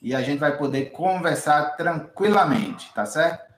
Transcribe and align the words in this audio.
e 0.00 0.14
a 0.14 0.22
gente 0.22 0.38
vai 0.38 0.56
poder 0.56 0.92
conversar 0.92 1.76
tranquilamente, 1.76 2.88
tá 2.94 3.04
certo? 3.04 3.52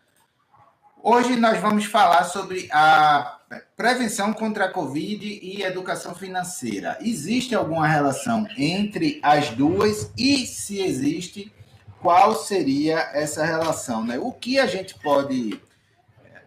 Hoje 1.03 1.37
nós 1.37 1.61
vamos 1.61 1.85
falar 1.85 2.25
sobre 2.25 2.67
a 2.73 3.41
prevenção 3.77 4.33
contra 4.33 4.65
a 4.65 4.71
Covid 4.71 5.23
e 5.43 5.63
educação 5.63 6.15
financeira. 6.15 6.97
Existe 7.03 7.55
alguma 7.55 7.87
relação 7.87 8.47
entre 8.57 9.21
as 9.23 9.51
duas 9.51 10.11
e 10.17 10.47
se 10.47 10.81
existe, 10.81 11.53
qual 12.01 12.35
seria 12.35 13.11
essa 13.13 13.45
relação, 13.45 14.03
né? 14.03 14.19
O 14.19 14.33
que 14.33 14.59
a 14.59 14.65
gente 14.65 14.95
pode 14.95 15.61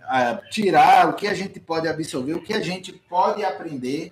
uh, 0.06 0.50
tirar, 0.50 1.08
o 1.08 1.14
que 1.14 1.28
a 1.28 1.36
gente 1.36 1.60
pode 1.60 1.88
absorver, 1.88 2.34
o 2.34 2.42
que 2.42 2.56
a 2.56 2.62
gente 2.62 2.92
pode 2.92 3.46
aprender 3.46 4.12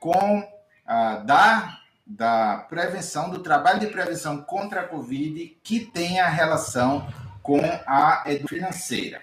com 0.00 0.38
uh, 0.40 1.22
da 1.26 1.81
da 2.06 2.66
prevenção, 2.68 3.30
do 3.30 3.38
trabalho 3.40 3.80
de 3.80 3.86
prevenção 3.86 4.42
contra 4.42 4.80
a 4.80 4.88
Covid 4.88 5.58
que 5.62 5.80
tenha 5.80 6.28
relação 6.28 7.06
com 7.42 7.60
a 7.86 8.24
educação 8.26 8.58
financeira. 8.58 9.22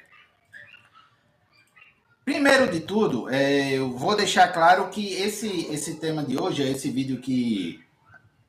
Primeiro 2.24 2.70
de 2.70 2.82
tudo, 2.82 3.28
é, 3.30 3.72
eu 3.72 3.92
vou 3.92 4.16
deixar 4.16 4.50
claro 4.50 4.90
que 4.90 5.14
esse, 5.14 5.66
esse 5.72 5.96
tema 5.96 6.24
de 6.24 6.40
hoje, 6.40 6.62
esse 6.62 6.90
vídeo 6.92 7.20
que, 7.20 7.84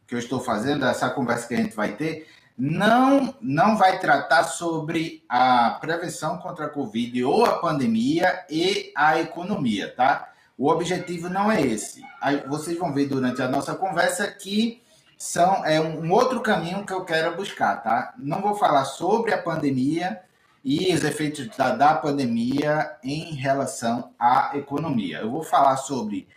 que 0.06 0.14
eu 0.14 0.18
estou 0.18 0.38
fazendo, 0.38 0.84
essa 0.84 1.08
conversa 1.08 1.48
que 1.48 1.54
a 1.54 1.56
gente 1.56 1.74
vai 1.74 1.92
ter, 1.96 2.28
não, 2.58 3.34
não 3.40 3.78
vai 3.78 3.98
tratar 3.98 4.44
sobre 4.44 5.24
a 5.26 5.78
prevenção 5.80 6.36
contra 6.36 6.66
a 6.66 6.68
Covid 6.68 7.24
ou 7.24 7.46
a 7.46 7.58
pandemia 7.58 8.44
e 8.50 8.92
a 8.94 9.18
economia, 9.18 9.90
tá? 9.94 10.30
O 10.60 10.68
objetivo 10.68 11.30
não 11.30 11.50
é 11.50 11.62
esse. 11.62 12.02
Vocês 12.46 12.76
vão 12.76 12.92
ver 12.92 13.06
durante 13.06 13.40
a 13.40 13.48
nossa 13.48 13.74
conversa 13.74 14.30
que 14.30 14.82
são, 15.16 15.64
é 15.64 15.80
um 15.80 16.12
outro 16.12 16.42
caminho 16.42 16.84
que 16.84 16.92
eu 16.92 17.02
quero 17.02 17.34
buscar, 17.34 17.82
tá? 17.82 18.12
Não 18.18 18.42
vou 18.42 18.54
falar 18.54 18.84
sobre 18.84 19.32
a 19.32 19.40
pandemia 19.40 20.20
e 20.62 20.94
os 20.94 21.02
efeitos 21.02 21.48
da, 21.56 21.74
da 21.74 21.94
pandemia 21.94 22.94
em 23.02 23.32
relação 23.36 24.12
à 24.18 24.50
economia. 24.54 25.20
Eu 25.20 25.30
vou 25.30 25.42
falar 25.42 25.78
sobre 25.78 26.28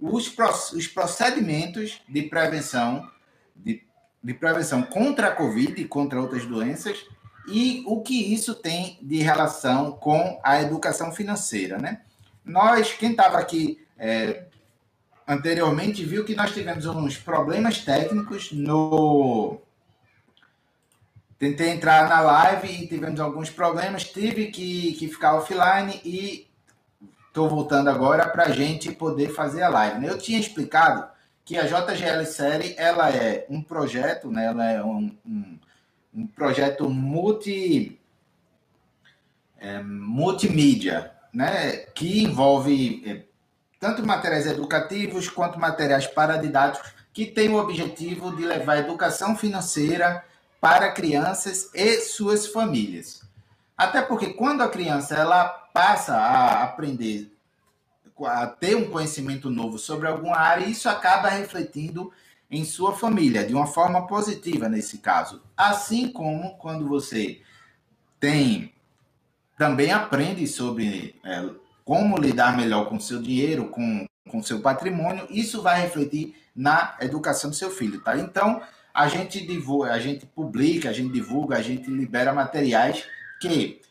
os, 0.00 0.36
os 0.72 0.88
procedimentos 0.88 2.02
de 2.08 2.22
prevenção, 2.22 3.08
de, 3.54 3.84
de 4.20 4.34
prevenção 4.34 4.82
contra 4.82 5.28
a 5.28 5.36
Covid 5.36 5.80
e 5.80 5.86
contra 5.86 6.20
outras 6.20 6.44
doenças 6.44 7.06
e 7.46 7.84
o 7.86 8.02
que 8.02 8.34
isso 8.34 8.52
tem 8.52 8.98
de 9.00 9.18
relação 9.18 9.92
com 9.92 10.40
a 10.42 10.60
educação 10.60 11.12
financeira, 11.12 11.78
né? 11.78 12.00
Nós, 12.50 12.92
quem 12.92 13.12
estava 13.12 13.38
aqui 13.38 13.80
é, 13.96 14.44
anteriormente, 15.26 16.04
viu 16.04 16.24
que 16.24 16.34
nós 16.34 16.52
tivemos 16.52 16.84
uns 16.84 17.16
problemas 17.16 17.84
técnicos 17.84 18.50
no. 18.50 19.60
Tentei 21.38 21.70
entrar 21.70 22.08
na 22.08 22.20
live 22.20 22.68
e 22.68 22.88
tivemos 22.88 23.20
alguns 23.20 23.48
problemas, 23.48 24.04
tive 24.04 24.50
que, 24.50 24.92
que 24.94 25.08
ficar 25.08 25.36
offline 25.36 26.00
e 26.04 26.50
estou 27.28 27.48
voltando 27.48 27.88
agora 27.88 28.28
para 28.28 28.44
a 28.46 28.50
gente 28.50 28.92
poder 28.92 29.30
fazer 29.30 29.62
a 29.62 29.68
live. 29.68 30.00
Né? 30.00 30.10
Eu 30.10 30.18
tinha 30.18 30.38
explicado 30.38 31.08
que 31.44 31.56
a 31.56 31.62
JGL 31.62 32.26
Série 32.26 32.74
ela 32.76 33.10
é 33.10 33.46
um 33.48 33.62
projeto, 33.62 34.30
né? 34.30 34.46
ela 34.46 34.70
é 34.70 34.84
um, 34.84 35.16
um, 35.24 35.58
um 36.12 36.26
projeto 36.26 36.90
multi, 36.90 37.98
é, 39.58 39.82
multimídia, 39.82 41.10
né, 41.32 41.76
que 41.94 42.22
envolve 42.22 43.02
é, 43.06 43.22
tanto 43.78 44.06
materiais 44.06 44.46
educativos 44.46 45.28
quanto 45.28 45.58
materiais 45.58 46.06
paradidáticos, 46.06 46.92
que 47.12 47.26
tem 47.26 47.48
o 47.48 47.56
objetivo 47.56 48.34
de 48.36 48.44
levar 48.44 48.78
educação 48.78 49.36
financeira 49.36 50.24
para 50.60 50.92
crianças 50.92 51.70
e 51.74 52.00
suas 52.00 52.46
famílias. 52.46 53.22
Até 53.76 54.02
porque 54.02 54.34
quando 54.34 54.62
a 54.62 54.68
criança 54.68 55.14
ela 55.14 55.48
passa 55.48 56.14
a 56.14 56.64
aprender, 56.64 57.32
a 58.24 58.46
ter 58.46 58.76
um 58.76 58.90
conhecimento 58.90 59.48
novo 59.48 59.78
sobre 59.78 60.06
alguma 60.06 60.36
área, 60.36 60.66
isso 60.66 60.88
acaba 60.88 61.28
refletindo 61.28 62.12
em 62.50 62.64
sua 62.64 62.92
família, 62.92 63.46
de 63.46 63.54
uma 63.54 63.66
forma 63.66 64.06
positiva 64.06 64.68
nesse 64.68 64.98
caso. 64.98 65.40
Assim 65.56 66.12
como 66.12 66.58
quando 66.58 66.86
você 66.86 67.40
tem 68.18 68.74
também 69.60 69.92
aprende 69.92 70.46
sobre 70.46 71.20
é, 71.22 71.44
como 71.84 72.16
lidar 72.16 72.56
melhor 72.56 72.88
com 72.88 72.98
seu 72.98 73.20
dinheiro, 73.20 73.68
com, 73.68 74.06
com 74.26 74.42
seu 74.42 74.58
patrimônio. 74.62 75.26
Isso 75.28 75.60
vai 75.60 75.82
refletir 75.82 76.34
na 76.56 76.96
educação 76.98 77.50
do 77.50 77.56
seu 77.56 77.70
filho, 77.70 78.00
tá? 78.00 78.16
Então, 78.16 78.62
a 78.94 79.06
gente 79.06 79.46
divulga, 79.46 79.92
a 79.92 79.98
gente 79.98 80.24
publica, 80.24 80.88
a 80.88 80.94
gente 80.94 81.12
divulga, 81.12 81.58
a 81.58 81.60
gente 81.60 81.90
libera 81.90 82.32
materiais 82.32 83.04
que 83.38 83.82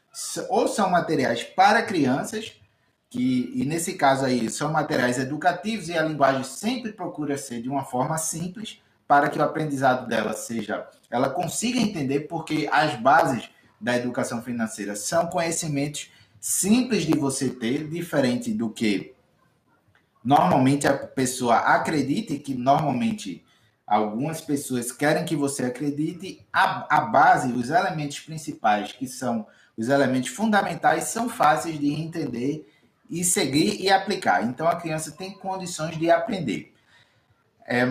ou 0.50 0.68
são 0.68 0.90
materiais 0.90 1.44
para 1.44 1.84
crianças, 1.84 2.52
que 3.08 3.54
e 3.54 3.64
nesse 3.64 3.94
caso 3.94 4.26
aí 4.26 4.50
são 4.50 4.72
materiais 4.72 5.20
educativos 5.20 5.88
e 5.88 5.96
a 5.96 6.02
linguagem 6.02 6.44
sempre 6.44 6.94
procura 6.94 7.38
ser 7.38 7.62
de 7.62 7.70
uma 7.70 7.86
forma 7.86 8.18
simples 8.18 8.82
para 9.08 9.30
que 9.30 9.38
o 9.38 9.44
aprendizado 9.44 10.08
dela 10.08 10.34
seja, 10.34 10.88
ela 11.12 11.30
consiga 11.30 11.80
entender 11.80 12.22
porque 12.22 12.68
as 12.72 12.96
bases 13.00 13.48
da 13.80 13.96
educação 13.96 14.42
financeira 14.42 14.96
são 14.96 15.28
conhecimentos 15.28 16.12
simples 16.40 17.06
de 17.06 17.18
você 17.18 17.50
ter, 17.50 17.88
diferente 17.88 18.54
do 18.54 18.70
que 18.70 19.14
normalmente 20.24 20.88
a 20.88 20.98
pessoa 20.98 21.58
acredita 21.58 22.34
e 22.34 22.40
que 22.40 22.54
normalmente 22.54 23.44
algumas 23.86 24.40
pessoas 24.40 24.92
querem 24.92 25.26
que 25.26 25.36
você 25.36 25.66
acredite, 25.66 26.46
a, 26.54 26.98
a 26.98 27.02
base, 27.02 27.52
os 27.52 27.70
elementos 27.70 28.20
principais, 28.20 28.92
que 28.92 29.08
são 29.08 29.48
os 29.76 29.90
elementos 29.90 30.30
fundamentais, 30.30 31.06
são 31.06 31.28
fáceis 31.30 31.80
de 31.80 31.92
entender 31.92 32.70
e 33.10 33.24
seguir 33.24 33.82
e 33.82 33.90
aplicar. 33.90 34.44
Então 34.44 34.68
a 34.68 34.76
criança 34.76 35.12
tem 35.12 35.32
condições 35.32 35.98
de 35.98 36.12
aprender. 36.12 36.74
É, 37.66 37.86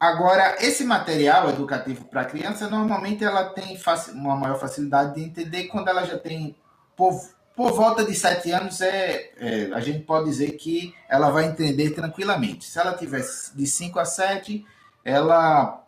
Agora, 0.00 0.56
esse 0.60 0.84
material 0.84 1.50
educativo 1.50 2.04
para 2.04 2.24
criança, 2.24 2.70
normalmente 2.70 3.24
ela 3.24 3.46
tem 3.46 3.76
uma 4.14 4.36
maior 4.36 4.58
facilidade 4.58 5.16
de 5.16 5.24
entender 5.24 5.64
quando 5.64 5.88
ela 5.88 6.04
já 6.04 6.16
tem, 6.16 6.54
por, 6.96 7.20
por 7.56 7.72
volta 7.72 8.04
de 8.04 8.14
sete 8.14 8.52
anos, 8.52 8.80
é, 8.80 9.32
é, 9.36 9.70
a 9.72 9.80
gente 9.80 10.04
pode 10.04 10.26
dizer 10.26 10.52
que 10.52 10.94
ela 11.08 11.30
vai 11.30 11.46
entender 11.46 11.90
tranquilamente. 11.90 12.64
Se 12.64 12.78
ela 12.78 12.92
tiver 12.96 13.24
de 13.54 13.66
5 13.66 13.98
a 13.98 14.04
7, 14.04 14.64
ela 15.04 15.84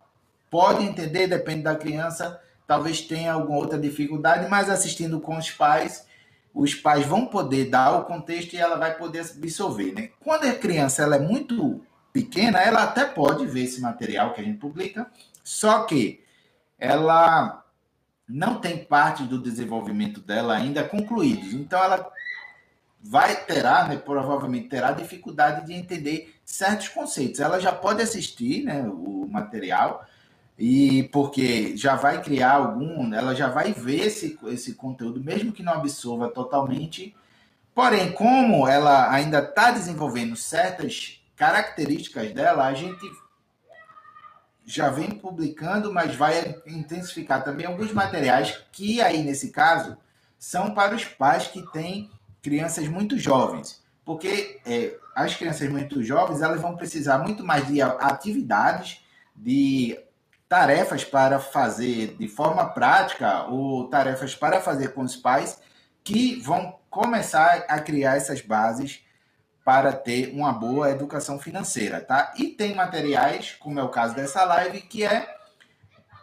pode 0.49 0.83
entender, 0.83 1.27
depende 1.27 1.63
da 1.63 1.75
criança, 1.75 2.37
talvez 2.67 2.99
tenha 2.99 3.31
alguma 3.31 3.59
outra 3.59 3.79
dificuldade, 3.79 4.49
mas 4.49 4.69
assistindo 4.69 5.21
com 5.21 5.37
os 5.37 5.51
pais, 5.51 6.05
os 6.53 6.75
pais 6.75 7.05
vão 7.05 7.27
poder 7.27 7.69
dar 7.69 7.93
o 7.93 8.03
contexto 8.03 8.53
e 8.53 8.57
ela 8.57 8.75
vai 8.75 8.97
poder 8.97 9.19
absorver. 9.21 9.93
Né? 9.93 10.09
Quando 10.19 10.43
a 10.43 10.53
criança 10.53 11.01
ela 11.01 11.15
é 11.15 11.19
muito 11.19 11.81
pequena, 12.11 12.59
ela 12.59 12.83
até 12.83 13.05
pode 13.05 13.45
ver 13.45 13.63
esse 13.63 13.81
material 13.81 14.33
que 14.33 14.41
a 14.41 14.43
gente 14.43 14.57
publica, 14.57 15.09
só 15.43 15.83
que 15.83 16.23
ela 16.77 17.63
não 18.27 18.59
tem 18.59 18.83
parte 18.83 19.23
do 19.23 19.37
desenvolvimento 19.37 20.19
dela 20.21 20.55
ainda 20.55 20.83
concluídos. 20.83 21.53
Então 21.53 21.83
ela 21.83 22.11
vai 23.03 23.35
terá, 23.45 23.87
né, 23.87 23.97
provavelmente 23.97 24.69
terá 24.69 24.91
dificuldade 24.91 25.65
de 25.65 25.73
entender 25.73 26.35
certos 26.45 26.89
conceitos. 26.89 27.39
Ela 27.39 27.59
já 27.59 27.71
pode 27.71 28.01
assistir, 28.01 28.63
né, 28.63 28.81
o 28.83 29.27
material 29.29 30.05
e 30.57 31.03
porque 31.11 31.75
já 31.75 31.95
vai 31.95 32.21
criar 32.21 32.53
algum, 32.53 33.13
ela 33.13 33.33
já 33.33 33.49
vai 33.49 33.73
ver 33.73 34.07
esse, 34.07 34.37
esse 34.47 34.75
conteúdo, 34.75 35.23
mesmo 35.23 35.51
que 35.51 35.63
não 35.63 35.73
absorva 35.73 36.29
totalmente. 36.29 37.15
Porém, 37.73 38.11
como 38.11 38.67
ela 38.67 39.11
ainda 39.11 39.39
está 39.39 39.71
desenvolvendo 39.71 40.35
certas 40.35 41.20
características 41.41 42.31
dela, 42.33 42.67
a 42.67 42.73
gente 42.75 43.03
já 44.63 44.91
vem 44.91 45.09
publicando, 45.09 45.91
mas 45.91 46.15
vai 46.15 46.61
intensificar 46.67 47.43
também 47.43 47.65
alguns 47.65 47.91
materiais 47.91 48.63
que 48.71 49.01
aí 49.01 49.23
nesse 49.23 49.49
caso 49.49 49.97
são 50.37 50.75
para 50.75 50.93
os 50.93 51.03
pais 51.03 51.47
que 51.47 51.65
têm 51.71 52.11
crianças 52.43 52.87
muito 52.87 53.17
jovens, 53.17 53.83
porque 54.05 54.61
é, 54.63 54.95
as 55.15 55.35
crianças 55.35 55.67
muito 55.67 56.03
jovens 56.03 56.43
elas 56.43 56.61
vão 56.61 56.75
precisar 56.75 57.17
muito 57.17 57.43
mais 57.43 57.65
de 57.65 57.81
atividades, 57.81 59.03
de 59.35 59.97
tarefas 60.47 61.03
para 61.03 61.39
fazer 61.39 62.17
de 62.19 62.27
forma 62.27 62.69
prática 62.69 63.45
ou 63.45 63.89
tarefas 63.89 64.35
para 64.35 64.61
fazer 64.61 64.93
com 64.93 65.01
os 65.01 65.15
pais 65.15 65.59
que 66.03 66.39
vão 66.39 66.77
começar 66.87 67.65
a 67.67 67.79
criar 67.79 68.15
essas 68.15 68.41
bases 68.41 69.01
para 69.63 69.93
ter 69.93 70.33
uma 70.33 70.51
boa 70.51 70.89
educação 70.89 71.39
financeira, 71.39 72.01
tá? 72.01 72.33
E 72.37 72.47
tem 72.47 72.73
materiais, 72.73 73.55
como 73.59 73.79
é 73.79 73.83
o 73.83 73.89
caso 73.89 74.15
dessa 74.15 74.43
live, 74.43 74.81
que 74.81 75.03
é, 75.03 75.35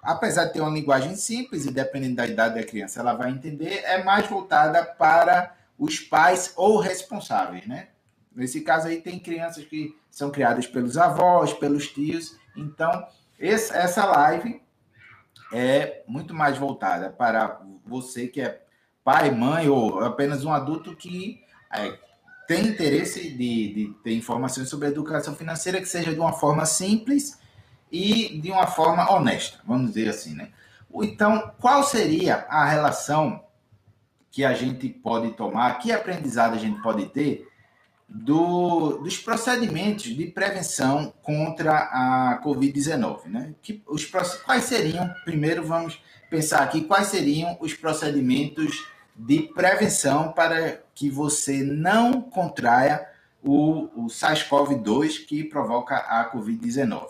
apesar 0.02 0.46
de 0.46 0.54
ter 0.54 0.60
uma 0.60 0.70
linguagem 0.70 1.14
simples 1.14 1.64
e 1.64 1.70
dependendo 1.70 2.16
da 2.16 2.26
idade 2.26 2.54
da 2.54 2.66
criança, 2.66 3.00
ela 3.00 3.14
vai 3.14 3.30
entender, 3.30 3.82
é 3.84 4.02
mais 4.02 4.26
voltada 4.26 4.84
para 4.84 5.54
os 5.78 6.00
pais 6.00 6.52
ou 6.56 6.78
responsáveis, 6.78 7.66
né? 7.66 7.88
Nesse 8.34 8.60
caso 8.60 8.88
aí 8.88 9.00
tem 9.00 9.18
crianças 9.18 9.64
que 9.64 9.96
são 10.10 10.30
criadas 10.30 10.66
pelos 10.66 10.96
avós, 10.96 11.52
pelos 11.52 11.88
tios, 11.88 12.36
então 12.56 13.06
esse, 13.38 13.72
essa 13.72 14.04
live 14.04 14.60
é 15.52 16.02
muito 16.06 16.34
mais 16.34 16.58
voltada 16.58 17.10
para 17.10 17.60
você 17.86 18.26
que 18.26 18.40
é 18.40 18.60
pai, 19.04 19.30
mãe 19.30 19.68
ou 19.68 20.00
apenas 20.00 20.44
um 20.44 20.52
adulto 20.52 20.94
que 20.94 21.40
é, 21.72 21.98
tem 22.48 22.66
interesse 22.66 23.28
de, 23.28 23.74
de 23.74 23.94
ter 24.02 24.14
informações 24.14 24.70
sobre 24.70 24.88
educação 24.88 25.36
financeira 25.36 25.82
que 25.82 25.86
seja 25.86 26.14
de 26.14 26.18
uma 26.18 26.32
forma 26.32 26.64
simples 26.64 27.38
e 27.92 28.40
de 28.40 28.50
uma 28.50 28.66
forma 28.66 29.12
honesta, 29.12 29.58
vamos 29.66 29.92
dizer 29.92 30.08
assim, 30.08 30.34
né? 30.34 30.48
Então, 31.02 31.52
qual 31.60 31.84
seria 31.84 32.46
a 32.48 32.64
relação 32.64 33.44
que 34.30 34.46
a 34.46 34.54
gente 34.54 34.88
pode 34.88 35.32
tomar, 35.32 35.78
que 35.78 35.92
aprendizado 35.92 36.54
a 36.54 36.58
gente 36.58 36.80
pode 36.80 37.06
ter 37.10 37.46
do, 38.08 38.96
dos 38.96 39.18
procedimentos 39.18 40.04
de 40.04 40.26
prevenção 40.28 41.12
contra 41.22 41.76
a 41.76 42.40
Covid-19, 42.42 43.26
né? 43.26 43.54
Que, 43.60 43.82
os, 43.86 44.06
quais 44.06 44.64
seriam, 44.64 45.12
primeiro 45.22 45.62
vamos 45.66 46.02
pensar 46.30 46.62
aqui, 46.62 46.80
quais 46.84 47.08
seriam 47.08 47.58
os 47.60 47.74
procedimentos 47.74 48.86
de 49.18 49.42
prevenção 49.42 50.32
para 50.32 50.80
que 50.94 51.10
você 51.10 51.64
não 51.64 52.22
contraia 52.22 53.04
o, 53.42 54.04
o 54.04 54.06
SARS-CoV-2 54.06 55.26
que 55.26 55.42
provoca 55.42 55.96
a 55.96 56.30
Covid-19. 56.30 57.08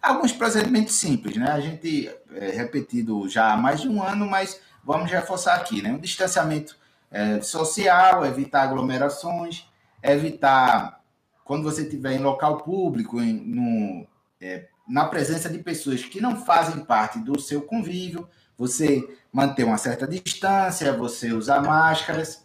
Alguns 0.00 0.32
procedimentos 0.32 0.94
simples, 0.94 1.36
né? 1.36 1.50
A 1.50 1.60
gente 1.60 2.10
é 2.34 2.50
repetido 2.50 3.28
já 3.28 3.52
há 3.52 3.56
mais 3.56 3.82
de 3.82 3.88
um 3.88 4.02
ano, 4.02 4.26
mas 4.26 4.60
vamos 4.82 5.10
reforçar 5.10 5.56
aqui, 5.56 5.82
né? 5.82 5.92
O 5.92 5.98
distanciamento 5.98 6.78
é, 7.10 7.40
social, 7.42 8.24
evitar 8.24 8.62
aglomerações, 8.62 9.68
evitar 10.02 11.00
quando 11.44 11.64
você 11.64 11.82
estiver 11.82 12.12
em 12.12 12.22
local 12.22 12.58
público, 12.58 13.20
em, 13.20 13.34
no, 13.34 14.06
é, 14.40 14.68
na 14.88 15.04
presença 15.06 15.50
de 15.50 15.58
pessoas 15.58 16.04
que 16.04 16.20
não 16.20 16.36
fazem 16.36 16.84
parte 16.84 17.18
do 17.18 17.38
seu 17.38 17.62
convívio, 17.62 18.28
você 18.56 19.18
manter 19.32 19.64
uma 19.64 19.78
certa 19.78 20.06
distância, 20.06 20.92
você 20.92 21.32
usar 21.32 21.60
máscaras. 21.62 22.44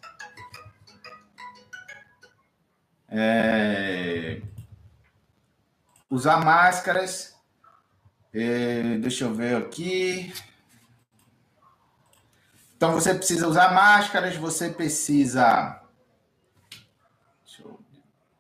É, 3.07 4.41
usar 6.09 6.43
máscaras. 6.43 7.35
É, 8.33 8.97
deixa 8.97 9.25
eu 9.25 9.33
ver 9.33 9.57
aqui. 9.57 10.33
Então 12.75 12.93
você 12.93 13.13
precisa 13.13 13.47
usar 13.47 13.73
máscaras, 13.73 14.35
você 14.35 14.69
precisa. 14.69 15.81
Eu... 17.59 17.79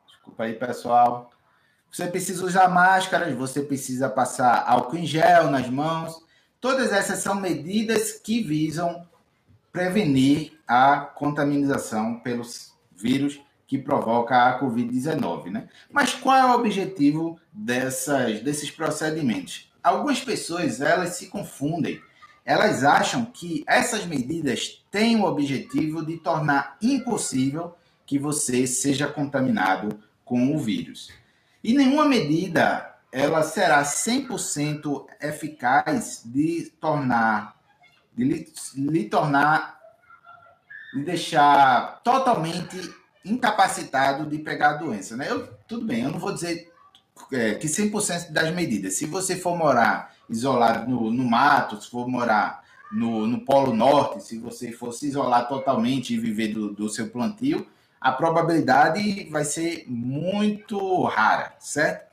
Desculpa 0.07 0.43
aí, 0.43 0.53
pessoal. 0.53 1.31
Você 1.91 2.07
precisa 2.07 2.45
usar 2.45 2.69
máscaras, 2.69 3.35
você 3.35 3.61
precisa 3.61 4.09
passar 4.09 4.63
álcool 4.65 4.97
em 4.97 5.05
gel 5.05 5.51
nas 5.51 5.69
mãos. 5.69 6.30
Todas 6.61 6.91
essas 6.93 7.23
são 7.23 7.33
medidas 7.33 8.13
que 8.13 8.43
visam 8.43 9.03
prevenir 9.71 10.53
a 10.67 10.99
contaminação 10.99 12.19
pelos 12.19 12.71
vírus 12.95 13.41
que 13.65 13.79
provoca 13.79 14.35
a 14.35 14.59
Covid-19, 14.61 15.45
né? 15.49 15.67
Mas 15.91 16.13
qual 16.13 16.37
é 16.37 16.45
o 16.45 16.59
objetivo 16.59 17.39
dessas, 17.51 18.41
desses 18.41 18.69
procedimentos? 18.69 19.71
Algumas 19.81 20.19
pessoas, 20.19 20.81
elas 20.81 21.15
se 21.15 21.27
confundem. 21.27 21.99
Elas 22.45 22.83
acham 22.83 23.25
que 23.25 23.63
essas 23.65 24.05
medidas 24.05 24.83
têm 24.91 25.15
o 25.15 25.23
objetivo 25.23 26.05
de 26.05 26.17
tornar 26.17 26.77
impossível 26.79 27.75
que 28.05 28.19
você 28.19 28.67
seja 28.67 29.07
contaminado 29.07 29.99
com 30.23 30.55
o 30.55 30.59
vírus. 30.59 31.09
E 31.63 31.73
nenhuma 31.73 32.05
medida 32.05 32.90
ela 33.11 33.43
será 33.43 33.83
100% 33.83 35.05
eficaz 35.21 36.21
de 36.25 36.71
tornar, 36.79 37.57
de 38.15 38.23
lhe, 38.23 38.53
lhe 38.75 39.09
tornar, 39.09 39.79
de 40.93 41.03
deixar 41.03 42.01
totalmente 42.03 42.93
incapacitado 43.23 44.25
de 44.29 44.39
pegar 44.39 44.71
a 44.71 44.77
doença, 44.77 45.15
né? 45.15 45.27
Eu, 45.29 45.47
tudo 45.67 45.85
bem, 45.85 46.03
eu 46.03 46.11
não 46.11 46.19
vou 46.19 46.33
dizer 46.33 46.71
é, 47.31 47.55
que 47.55 47.67
100% 47.67 48.31
das 48.31 48.53
medidas. 48.53 48.95
Se 48.95 49.05
você 49.05 49.35
for 49.35 49.55
morar 49.57 50.13
isolado 50.29 50.89
no, 50.89 51.11
no 51.11 51.23
mato, 51.23 51.81
se 51.81 51.89
for 51.89 52.07
morar 52.07 52.63
no, 52.91 53.27
no 53.27 53.45
Polo 53.45 53.73
Norte, 53.73 54.23
se 54.23 54.37
você 54.37 54.71
for 54.71 54.91
se 54.91 55.07
isolar 55.07 55.47
totalmente 55.47 56.13
e 56.13 56.19
viver 56.19 56.53
do, 56.53 56.73
do 56.73 56.89
seu 56.89 57.09
plantio, 57.09 57.67
a 57.99 58.11
probabilidade 58.11 59.29
vai 59.29 59.45
ser 59.45 59.85
muito 59.87 61.03
rara, 61.03 61.53
certo? 61.59 62.10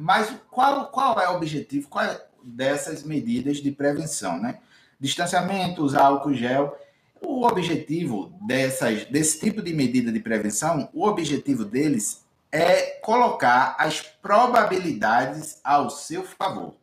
Mas 0.00 0.32
qual, 0.48 0.86
qual 0.92 1.20
é 1.20 1.28
o 1.28 1.34
objetivo 1.34 1.88
qual 1.88 2.04
é 2.04 2.24
dessas 2.40 3.02
medidas 3.02 3.56
de 3.56 3.72
prevenção, 3.72 4.40
né? 4.40 4.60
Distanciamento, 5.00 5.82
usar 5.82 6.02
álcool 6.02 6.32
gel. 6.32 6.78
O 7.20 7.44
objetivo 7.44 8.32
dessas, 8.46 9.06
desse 9.06 9.40
tipo 9.40 9.60
de 9.60 9.72
medida 9.72 10.12
de 10.12 10.20
prevenção, 10.20 10.88
o 10.92 11.04
objetivo 11.04 11.64
deles 11.64 12.24
é 12.52 13.00
colocar 13.00 13.74
as 13.76 14.00
probabilidades 14.00 15.60
ao 15.64 15.90
seu 15.90 16.22
favor, 16.22 16.76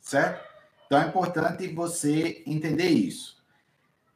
certo? 0.00 0.44
Então 0.86 1.00
é 1.00 1.06
importante 1.06 1.68
você 1.68 2.42
entender 2.44 2.88
isso. 2.88 3.40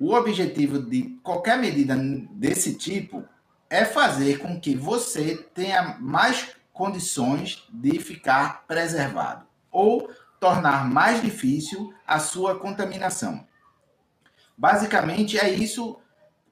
O 0.01 0.13
objetivo 0.13 0.81
de 0.81 1.17
qualquer 1.23 1.59
medida 1.59 1.95
desse 2.33 2.75
tipo 2.75 3.25
é 3.71 3.85
fazer 3.85 4.41
com 4.41 4.61
que 4.61 4.75
você 4.75 5.37
tenha 5.55 5.97
mais 6.01 6.57
condições 6.77 7.65
de 7.71 7.99
ficar 7.99 8.67
preservado 8.69 9.47
ou 9.73 10.11
tornar 10.39 10.89
mais 10.89 11.23
difícil 11.23 11.93
a 12.07 12.19
sua 12.19 12.59
contaminação. 12.59 13.47
Basicamente 14.57 15.39
é 15.39 15.49
isso 15.49 15.99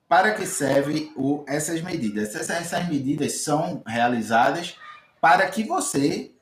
para 0.09 0.35
que 0.35 0.47
serve 0.47 1.13
o, 1.15 1.45
essas 1.47 1.83
medidas. 1.83 2.35
Essas, 2.35 2.49
essas 2.49 2.89
medidas 2.89 3.43
são 3.43 3.83
realizadas 3.87 4.77
para 5.21 5.47
que 5.49 5.63
você 5.63 6.33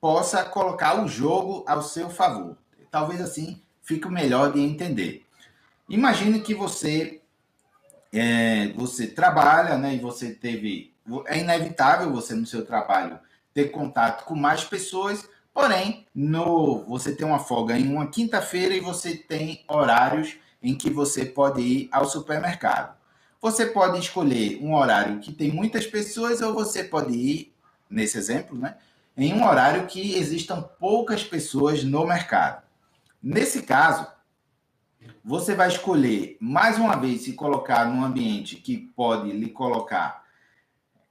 possa 0.00 0.44
colocar 0.44 1.02
o 1.02 1.06
jogo 1.06 1.64
ao 1.68 1.82
seu 1.82 2.08
favor. 2.08 2.56
Talvez 2.90 3.20
assim 3.20 3.60
fique 3.82 4.08
melhor 4.08 4.52
de 4.52 4.60
entender. 4.60 5.26
Imagine 5.86 6.40
que 6.40 6.54
você 6.54 7.20
é, 8.10 8.72
você 8.72 9.06
trabalha, 9.06 9.76
né, 9.76 9.94
e 9.94 9.98
você 9.98 10.32
teve 10.32 10.94
é 11.26 11.38
inevitável 11.38 12.12
você 12.12 12.34
no 12.34 12.46
seu 12.46 12.64
trabalho 12.64 13.18
ter 13.54 13.70
contato 13.70 14.24
com 14.24 14.34
mais 14.34 14.64
pessoas, 14.64 15.28
porém, 15.52 16.06
no 16.14 16.84
você 16.84 17.14
tem 17.14 17.26
uma 17.26 17.38
folga 17.38 17.78
em 17.78 17.88
uma 17.88 18.06
quinta-feira 18.06 18.74
e 18.74 18.80
você 18.80 19.16
tem 19.16 19.64
horários 19.68 20.36
em 20.62 20.74
que 20.74 20.90
você 20.90 21.24
pode 21.24 21.60
ir 21.60 21.88
ao 21.90 22.04
supermercado. 22.04 22.96
Você 23.40 23.66
pode 23.66 23.98
escolher 23.98 24.58
um 24.60 24.74
horário 24.74 25.20
que 25.20 25.32
tem 25.32 25.52
muitas 25.52 25.86
pessoas 25.86 26.42
ou 26.42 26.52
você 26.52 26.82
pode 26.82 27.12
ir, 27.14 27.54
nesse 27.88 28.18
exemplo, 28.18 28.58
né, 28.58 28.76
em 29.16 29.32
um 29.32 29.46
horário 29.46 29.86
que 29.86 30.16
existam 30.16 30.62
poucas 30.78 31.24
pessoas 31.24 31.82
no 31.82 32.06
mercado. 32.06 32.62
Nesse 33.22 33.62
caso, 33.62 34.06
você 35.24 35.54
vai 35.54 35.68
escolher 35.68 36.36
mais 36.40 36.78
uma 36.78 36.96
vez 36.96 37.22
se 37.22 37.32
colocar 37.32 37.86
num 37.86 38.04
ambiente 38.04 38.56
que 38.56 38.76
pode 38.76 39.30
lhe 39.32 39.50
colocar 39.50 40.24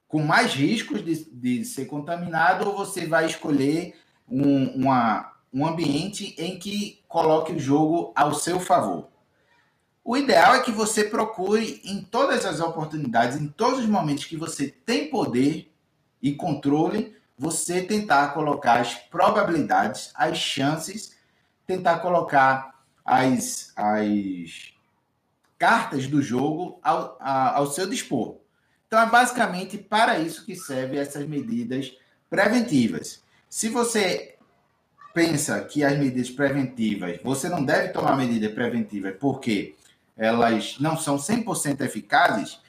com 0.07 0.23
mais 0.23 0.53
riscos 0.53 1.03
de, 1.03 1.25
de 1.31 1.65
ser 1.65 1.85
contaminado, 1.85 2.67
ou 2.67 2.75
você 2.75 3.05
vai 3.05 3.25
escolher 3.25 3.95
um, 4.27 4.83
uma, 4.83 5.33
um 5.53 5.65
ambiente 5.65 6.35
em 6.37 6.57
que 6.57 7.03
coloque 7.07 7.53
o 7.53 7.59
jogo 7.59 8.13
ao 8.15 8.33
seu 8.33 8.59
favor. 8.59 9.09
O 10.03 10.15
ideal 10.15 10.55
é 10.55 10.61
que 10.61 10.71
você 10.71 11.03
procure 11.03 11.81
em 11.83 12.01
todas 12.01 12.45
as 12.45 12.61
oportunidades, 12.61 13.37
em 13.37 13.47
todos 13.47 13.79
os 13.81 13.85
momentos 13.85 14.23
que 14.23 14.37
você 14.37 14.69
tem 14.69 15.09
poder 15.09 15.69
e 16.21 16.33
controle, 16.33 17.15
você 17.37 17.81
tentar 17.81 18.29
colocar 18.29 18.79
as 18.79 18.95
probabilidades, 18.95 20.11
as 20.15 20.37
chances, 20.37 21.17
tentar 21.67 21.99
colocar 21.99 22.83
as, 23.05 23.73
as 23.75 24.73
cartas 25.57 26.07
do 26.07 26.21
jogo 26.21 26.79
ao, 26.81 27.17
ao 27.19 27.67
seu 27.67 27.87
dispor. 27.87 28.37
Então, 28.88 29.01
é 29.01 29.06
basicamente 29.06 29.77
para 29.77 30.17
isso 30.17 30.46
que 30.46 30.56
servem 30.56 31.00
essas 31.00 31.27
medidas 31.27 31.94
preventivas. 32.29 33.22
Se 33.50 33.67
você 33.67 34.36
pensa 35.13 35.60
que 35.62 35.84
as 35.84 35.98
medidas 35.98 36.29
preventivas, 36.29 37.20
você 37.22 37.50
não 37.50 37.63
deve 37.63 37.89
tomar 37.89 38.15
medidas 38.15 38.53
preventivas 38.53 39.13
porque 39.20 39.75
elas 40.15 40.77
não 40.79 40.96
são 40.96 41.17
100% 41.17 41.82
eficazes, 41.82 42.62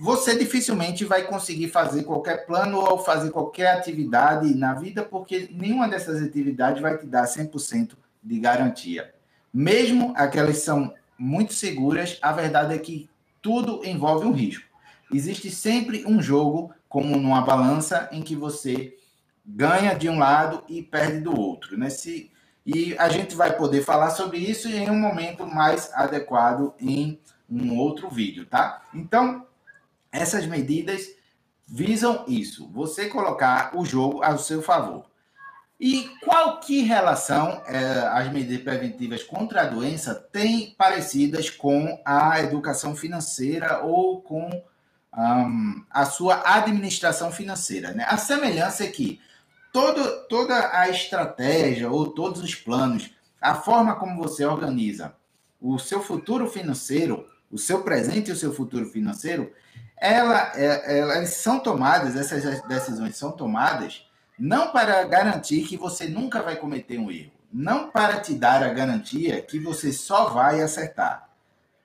você 0.00 0.36
dificilmente 0.36 1.04
vai 1.04 1.22
conseguir 1.24 1.68
fazer 1.68 2.02
qualquer 2.02 2.44
plano 2.44 2.78
ou 2.78 2.98
fazer 2.98 3.30
qualquer 3.30 3.76
atividade 3.76 4.52
na 4.54 4.74
vida, 4.74 5.04
porque 5.04 5.48
nenhuma 5.52 5.88
dessas 5.88 6.20
atividades 6.20 6.82
vai 6.82 6.98
te 6.98 7.06
dar 7.06 7.24
100% 7.24 7.92
de 8.22 8.40
garantia. 8.40 9.14
Mesmo 9.54 10.12
aquelas 10.16 10.58
são 10.58 10.94
muito 11.18 11.52
seguras, 11.52 12.18
a 12.22 12.32
verdade 12.32 12.74
é 12.74 12.78
que 12.78 13.08
tudo 13.40 13.84
envolve 13.84 14.26
um 14.26 14.32
risco 14.32 14.71
existe 15.12 15.50
sempre 15.50 16.04
um 16.06 16.22
jogo, 16.22 16.74
como 16.88 17.16
numa 17.16 17.42
balança, 17.42 18.08
em 18.12 18.22
que 18.22 18.34
você 18.34 18.96
ganha 19.44 19.94
de 19.94 20.08
um 20.08 20.18
lado 20.18 20.64
e 20.68 20.82
perde 20.82 21.20
do 21.20 21.38
outro. 21.38 21.76
Né? 21.76 21.90
Se, 21.90 22.30
E 22.64 22.96
a 22.98 23.08
gente 23.08 23.34
vai 23.34 23.56
poder 23.56 23.82
falar 23.82 24.10
sobre 24.10 24.38
isso 24.38 24.68
em 24.68 24.88
um 24.88 24.98
momento 24.98 25.46
mais 25.46 25.92
adequado 25.94 26.74
em 26.78 27.20
um 27.50 27.76
outro 27.76 28.08
vídeo, 28.08 28.46
tá? 28.46 28.82
Então, 28.94 29.46
essas 30.10 30.46
medidas 30.46 31.08
visam 31.66 32.24
isso, 32.28 32.70
você 32.70 33.08
colocar 33.08 33.76
o 33.76 33.84
jogo 33.84 34.22
ao 34.22 34.38
seu 34.38 34.62
favor. 34.62 35.10
E 35.80 36.08
qual 36.22 36.60
que 36.60 36.82
relação 36.82 37.60
é, 37.66 37.82
as 38.12 38.30
medidas 38.32 38.62
preventivas 38.62 39.24
contra 39.24 39.62
a 39.62 39.66
doença 39.66 40.14
têm 40.14 40.74
parecidas 40.78 41.50
com 41.50 42.00
a 42.04 42.40
educação 42.40 42.94
financeira 42.94 43.82
ou 43.82 44.22
com 44.22 44.48
um, 45.16 45.84
a 45.90 46.04
sua 46.04 46.42
administração 46.44 47.30
financeira? 47.30 47.92
Né? 47.92 48.04
A 48.08 48.16
semelhança 48.16 48.84
é 48.84 48.88
que 48.88 49.20
todo, 49.72 50.26
toda 50.28 50.76
a 50.78 50.88
estratégia 50.88 51.90
ou 51.90 52.08
todos 52.08 52.42
os 52.42 52.54
planos, 52.54 53.10
a 53.40 53.54
forma 53.54 53.96
como 53.96 54.22
você 54.22 54.44
organiza 54.44 55.14
o 55.60 55.78
seu 55.78 56.02
futuro 56.02 56.48
financeiro, 56.48 57.26
o 57.50 57.58
seu 57.58 57.82
presente 57.82 58.30
e 58.30 58.32
o 58.32 58.36
seu 58.36 58.52
futuro 58.52 58.86
financeiro, 58.86 59.52
ela, 59.96 60.52
é, 60.56 60.98
elas 60.98 61.30
são 61.34 61.60
tomadas, 61.60 62.16
essas 62.16 62.60
decisões 62.62 63.16
são 63.16 63.30
tomadas 63.30 64.04
não 64.38 64.72
para 64.72 65.04
garantir 65.04 65.62
que 65.62 65.76
você 65.76 66.08
nunca 66.08 66.42
vai 66.42 66.56
cometer 66.56 66.98
um 66.98 67.10
erro, 67.10 67.30
não 67.52 67.90
para 67.90 68.20
te 68.20 68.34
dar 68.34 68.62
a 68.62 68.72
garantia 68.72 69.40
que 69.40 69.60
você 69.60 69.92
só 69.92 70.30
vai 70.30 70.60
acertar. 70.60 71.28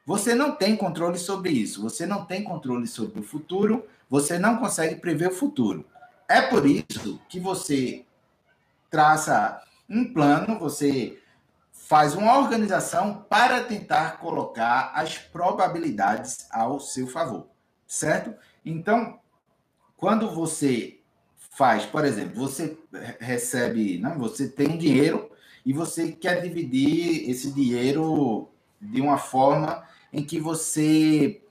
Você 0.07 0.33
não 0.33 0.53
tem 0.53 0.77
controle 0.77 1.17
sobre 1.17 1.49
isso, 1.49 1.81
você 1.81 2.05
não 2.05 2.23
tem 2.23 2.41
controle 2.41 2.87
sobre 2.87 3.19
o 3.19 3.23
futuro, 3.23 3.85
você 4.09 4.39
não 4.39 4.55
consegue 4.55 4.95
prever 4.95 5.27
o 5.27 5.35
futuro. 5.35 5.85
É 6.29 6.41
por 6.41 6.65
isso 6.65 7.19
que 7.27 7.41
você 7.41 8.05
traça 8.89 9.61
um 9.89 10.13
plano, 10.13 10.57
você 10.57 11.19
faz 11.73 12.15
uma 12.15 12.37
organização 12.37 13.25
para 13.29 13.61
tentar 13.65 14.19
colocar 14.19 14.93
as 14.95 15.17
probabilidades 15.17 16.47
ao 16.51 16.79
seu 16.79 17.05
favor, 17.05 17.47
certo? 17.85 18.33
Então, 18.65 19.19
quando 19.97 20.33
você 20.33 21.01
faz, 21.37 21.85
por 21.85 22.05
exemplo, 22.05 22.33
você 22.33 22.77
recebe, 23.19 23.97
não, 23.97 24.17
você 24.17 24.47
tem 24.47 24.69
um 24.69 24.77
dinheiro 24.77 25.29
e 25.65 25.73
você 25.73 26.13
quer 26.13 26.41
dividir 26.41 27.29
esse 27.29 27.51
dinheiro 27.51 28.47
de 28.81 29.01
uma 29.01 29.17
forma 29.17 29.85
em 30.11 30.23
que 30.23 30.39
você 30.39 31.41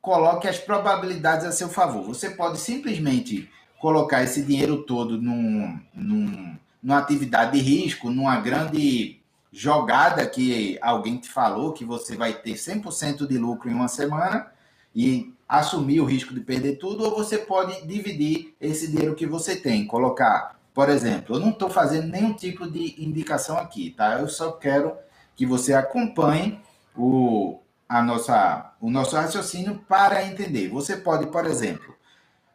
coloque 0.00 0.48
as 0.48 0.58
probabilidades 0.58 1.46
a 1.46 1.52
seu 1.52 1.68
favor. 1.68 2.04
Você 2.04 2.30
pode 2.30 2.58
simplesmente 2.58 3.48
colocar 3.78 4.22
esse 4.22 4.42
dinheiro 4.42 4.82
todo 4.82 5.20
num, 5.20 5.78
num, 5.94 6.56
numa 6.82 6.98
atividade 6.98 7.52
de 7.52 7.58
risco, 7.58 8.10
numa 8.10 8.40
grande 8.40 9.20
jogada 9.52 10.26
que 10.26 10.78
alguém 10.80 11.18
te 11.18 11.28
falou 11.28 11.72
que 11.72 11.84
você 11.84 12.16
vai 12.16 12.32
ter 12.32 12.52
100% 12.52 13.26
de 13.26 13.36
lucro 13.36 13.68
em 13.68 13.74
uma 13.74 13.88
semana 13.88 14.46
e 14.94 15.32
assumir 15.48 16.00
o 16.00 16.04
risco 16.04 16.32
de 16.32 16.40
perder 16.40 16.76
tudo, 16.76 17.04
ou 17.04 17.10
você 17.16 17.36
pode 17.36 17.84
dividir 17.86 18.54
esse 18.60 18.86
dinheiro 18.86 19.16
que 19.16 19.26
você 19.26 19.56
tem, 19.56 19.84
colocar, 19.84 20.56
por 20.72 20.88
exemplo, 20.88 21.36
eu 21.36 21.40
não 21.40 21.50
estou 21.50 21.68
fazendo 21.68 22.06
nenhum 22.06 22.32
tipo 22.32 22.70
de 22.70 23.02
indicação 23.02 23.58
aqui, 23.58 23.90
tá? 23.90 24.20
Eu 24.20 24.28
só 24.28 24.52
quero 24.52 24.94
que 25.34 25.44
você 25.44 25.74
acompanhe 25.74 26.60
o, 27.00 27.60
a 27.88 28.02
nossa, 28.02 28.72
o 28.80 28.90
nosso 28.90 29.16
raciocínio 29.16 29.82
para 29.88 30.24
entender. 30.24 30.68
Você 30.68 30.96
pode, 30.96 31.26
por 31.26 31.46
exemplo, 31.46 31.96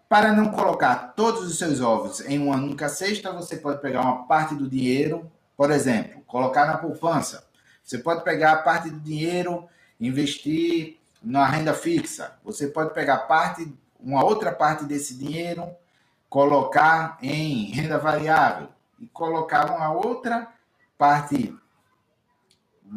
para 0.08 0.32
não 0.32 0.52
colocar 0.52 1.14
todos 1.16 1.42
os 1.42 1.58
seus 1.58 1.82
ovos 1.82 2.22
em 2.22 2.38
uma 2.38 2.56
única 2.56 2.88
cesta, 2.88 3.32
você 3.32 3.58
pode 3.58 3.82
pegar 3.82 4.02
uma 4.02 4.28
parte 4.28 4.54
do 4.54 4.70
dinheiro, 4.70 5.30
por 5.58 5.72
exemplo, 5.72 6.22
colocar 6.28 6.68
na 6.68 6.78
poupança. 6.78 7.46
Você 7.84 7.98
pode 7.98 8.24
pegar 8.24 8.54
a 8.54 8.58
parte 8.58 8.90
do 8.90 9.00
dinheiro, 9.00 9.68
investir 10.00 10.98
na 11.24 11.46
renda 11.48 11.74
fixa. 11.74 12.34
Você 12.44 12.68
pode 12.68 12.94
pegar 12.94 13.20
parte, 13.20 13.74
uma 14.00 14.24
outra 14.24 14.52
parte 14.52 14.86
desse 14.86 15.16
dinheiro, 15.16 15.68
colocar 16.30 17.18
em 17.22 17.72
renda 17.72 17.98
variável 17.98 18.68
e 19.00 19.08
colocar 19.08 19.72
uma 19.72 19.92
outra 19.92 20.48
parte, 20.98 21.56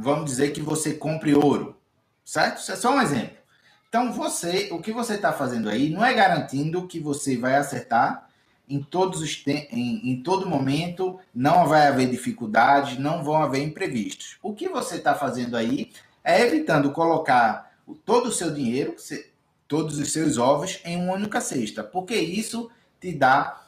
vamos 0.00 0.26
dizer 0.26 0.52
que 0.52 0.60
você 0.60 0.94
compre 0.94 1.34
ouro, 1.34 1.76
certo? 2.24 2.60
Isso 2.60 2.72
é 2.72 2.76
só 2.76 2.94
um 2.94 3.02
exemplo. 3.02 3.36
Então 3.88 4.12
você, 4.12 4.68
o 4.70 4.80
que 4.80 4.92
você 4.92 5.14
está 5.14 5.32
fazendo 5.32 5.68
aí 5.68 5.90
não 5.90 6.04
é 6.04 6.14
garantindo 6.14 6.86
que 6.86 7.00
você 7.00 7.36
vai 7.36 7.56
acertar 7.56 8.28
em 8.68 8.82
todos 8.82 9.22
os 9.22 9.42
em, 9.46 10.10
em 10.10 10.22
todo 10.22 10.48
momento, 10.48 11.18
não 11.34 11.66
vai 11.66 11.86
haver 11.88 12.08
dificuldades, 12.10 12.98
não 12.98 13.24
vão 13.24 13.42
haver 13.42 13.62
imprevistos. 13.62 14.38
O 14.42 14.52
que 14.52 14.68
você 14.68 14.96
está 14.96 15.14
fazendo 15.14 15.56
aí 15.56 15.90
é 16.22 16.42
evitando 16.42 16.92
colocar 16.92 17.72
todo 18.04 18.26
o 18.26 18.32
seu 18.32 18.52
dinheiro, 18.52 18.94
todos 19.66 19.98
os 19.98 20.12
seus 20.12 20.36
ovos 20.36 20.80
em 20.84 20.96
uma 21.02 21.14
única 21.14 21.40
cesta, 21.40 21.82
porque 21.82 22.14
isso 22.14 22.70
te 23.00 23.12
dá 23.12 23.62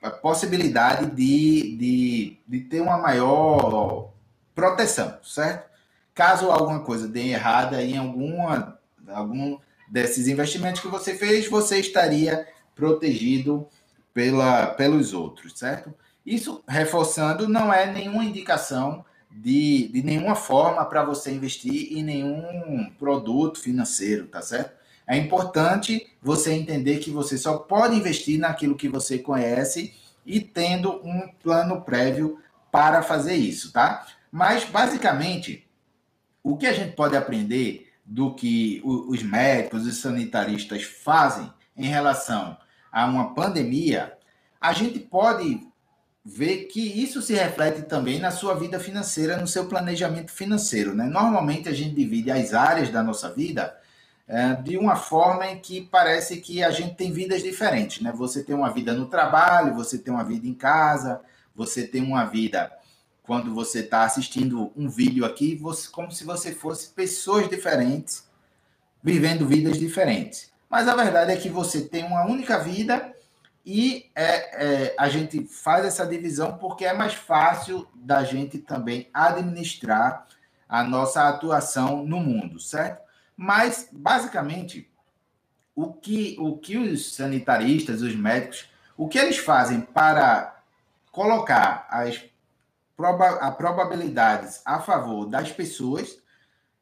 a 0.00 0.10
possibilidade 0.10 1.10
de, 1.10 1.76
de, 1.76 2.38
de 2.46 2.60
ter 2.60 2.80
uma 2.80 2.96
maior 2.96 4.10
proteção, 4.54 5.18
certo? 5.22 5.73
Caso 6.14 6.50
alguma 6.50 6.80
coisa 6.80 7.08
dê 7.08 7.28
errada 7.28 7.82
em 7.82 7.96
alguma, 7.96 8.78
algum 9.08 9.58
desses 9.90 10.28
investimentos 10.28 10.80
que 10.80 10.88
você 10.88 11.14
fez, 11.14 11.48
você 11.48 11.78
estaria 11.78 12.46
protegido 12.74 13.66
pela, 14.12 14.68
pelos 14.68 15.12
outros, 15.12 15.58
certo? 15.58 15.92
Isso, 16.24 16.62
reforçando, 16.66 17.48
não 17.48 17.72
é 17.72 17.92
nenhuma 17.92 18.24
indicação 18.24 19.04
de, 19.30 19.88
de 19.88 20.02
nenhuma 20.02 20.36
forma 20.36 20.84
para 20.84 21.04
você 21.04 21.32
investir 21.32 21.98
em 21.98 22.02
nenhum 22.02 22.90
produto 22.98 23.58
financeiro, 23.60 24.28
tá 24.28 24.40
certo? 24.40 24.72
É 25.06 25.16
importante 25.16 26.06
você 26.22 26.52
entender 26.52 26.98
que 26.98 27.10
você 27.10 27.36
só 27.36 27.58
pode 27.58 27.96
investir 27.96 28.38
naquilo 28.38 28.76
que 28.76 28.88
você 28.88 29.18
conhece 29.18 29.92
e 30.24 30.40
tendo 30.40 31.00
um 31.04 31.28
plano 31.42 31.82
prévio 31.82 32.38
para 32.72 33.02
fazer 33.02 33.34
isso, 33.34 33.72
tá? 33.72 34.06
Mas, 34.32 34.64
basicamente, 34.64 35.63
o 36.44 36.58
que 36.58 36.66
a 36.66 36.72
gente 36.74 36.94
pode 36.94 37.16
aprender 37.16 37.90
do 38.04 38.34
que 38.34 38.82
os 38.84 39.22
médicos 39.22 39.86
e 39.86 39.92
sanitaristas 39.92 40.82
fazem 40.82 41.50
em 41.74 41.86
relação 41.86 42.56
a 42.92 43.06
uma 43.06 43.34
pandemia, 43.34 44.12
a 44.60 44.74
gente 44.74 44.98
pode 44.98 45.66
ver 46.22 46.64
que 46.66 46.80
isso 46.80 47.22
se 47.22 47.34
reflete 47.34 47.82
também 47.82 48.18
na 48.18 48.30
sua 48.30 48.54
vida 48.54 48.78
financeira, 48.78 49.38
no 49.38 49.46
seu 49.46 49.66
planejamento 49.66 50.30
financeiro. 50.30 50.94
Né? 50.94 51.04
Normalmente 51.04 51.68
a 51.68 51.72
gente 51.72 51.94
divide 51.94 52.30
as 52.30 52.52
áreas 52.52 52.90
da 52.90 53.02
nossa 53.02 53.30
vida 53.30 53.74
é, 54.28 54.54
de 54.54 54.76
uma 54.76 54.96
forma 54.96 55.46
em 55.46 55.58
que 55.58 55.80
parece 55.80 56.38
que 56.38 56.62
a 56.62 56.70
gente 56.70 56.94
tem 56.94 57.10
vidas 57.10 57.42
diferentes. 57.42 58.02
Né? 58.02 58.12
Você 58.14 58.42
tem 58.42 58.54
uma 58.54 58.70
vida 58.70 58.92
no 58.92 59.06
trabalho, 59.06 59.74
você 59.74 59.98
tem 59.98 60.12
uma 60.12 60.24
vida 60.24 60.46
em 60.46 60.54
casa, 60.54 61.20
você 61.54 61.86
tem 61.86 62.02
uma 62.02 62.24
vida 62.24 62.70
quando 63.24 63.54
você 63.54 63.80
está 63.80 64.04
assistindo 64.04 64.70
um 64.76 64.88
vídeo 64.88 65.24
aqui, 65.24 65.56
você, 65.56 65.88
como 65.88 66.12
se 66.12 66.24
você 66.24 66.52
fosse 66.52 66.90
pessoas 66.90 67.48
diferentes, 67.48 68.28
vivendo 69.02 69.46
vidas 69.46 69.78
diferentes. 69.78 70.52
Mas 70.68 70.86
a 70.86 70.94
verdade 70.94 71.32
é 71.32 71.36
que 71.36 71.48
você 71.48 71.80
tem 71.80 72.04
uma 72.04 72.26
única 72.26 72.58
vida 72.58 73.14
e 73.64 74.10
é, 74.14 74.64
é, 74.84 74.94
a 74.98 75.08
gente 75.08 75.46
faz 75.46 75.86
essa 75.86 76.06
divisão 76.06 76.58
porque 76.58 76.84
é 76.84 76.92
mais 76.92 77.14
fácil 77.14 77.88
da 77.94 78.22
gente 78.24 78.58
também 78.58 79.08
administrar 79.12 80.26
a 80.68 80.84
nossa 80.84 81.26
atuação 81.26 82.04
no 82.04 82.20
mundo, 82.20 82.60
certo? 82.60 83.02
Mas, 83.34 83.88
basicamente, 83.90 84.90
o 85.74 85.92
que, 85.92 86.36
o 86.38 86.58
que 86.58 86.76
os 86.76 87.14
sanitaristas, 87.14 88.02
os 88.02 88.14
médicos, 88.14 88.68
o 88.96 89.08
que 89.08 89.18
eles 89.18 89.38
fazem 89.38 89.80
para 89.80 90.62
colocar 91.10 91.86
as 91.90 92.22
proba 92.96 93.30
a 93.36 93.50
probabilidades 93.50 94.60
a 94.64 94.80
favor 94.80 95.26
das 95.26 95.50
pessoas 95.50 96.18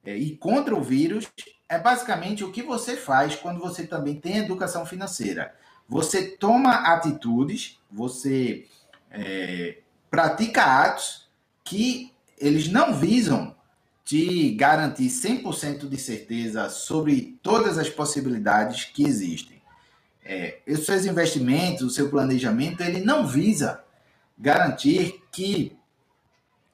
é, 0.04 0.16
e 0.16 0.36
contra 0.36 0.74
o 0.74 0.82
vírus 0.82 1.30
é 1.68 1.78
basicamente 1.78 2.44
o 2.44 2.52
que 2.52 2.62
você 2.62 2.96
faz 2.96 3.34
quando 3.34 3.60
você 3.60 3.86
também 3.86 4.20
tem 4.20 4.38
educação 4.38 4.84
financeira 4.84 5.54
você 5.92 6.22
toma 6.22 6.72
atitudes, 6.94 7.78
você 7.90 8.66
é, 9.10 9.78
pratica 10.10 10.62
atos 10.62 11.28
que 11.62 12.12
eles 12.38 12.68
não 12.68 12.94
visam 12.94 13.54
te 14.02 14.52
garantir 14.52 15.08
100% 15.08 15.88
de 15.88 15.98
certeza 15.98 16.68
sobre 16.70 17.38
todas 17.42 17.76
as 17.76 17.90
possibilidades 17.90 18.84
que 18.86 19.04
existem. 19.04 19.60
É, 20.24 20.60
os 20.66 20.86
seus 20.86 21.04
investimentos, 21.04 21.82
o 21.82 21.90
seu 21.90 22.08
planejamento, 22.08 22.82
ele 22.82 23.00
não 23.00 23.26
visa 23.26 23.84
garantir 24.38 25.22
que 25.30 25.76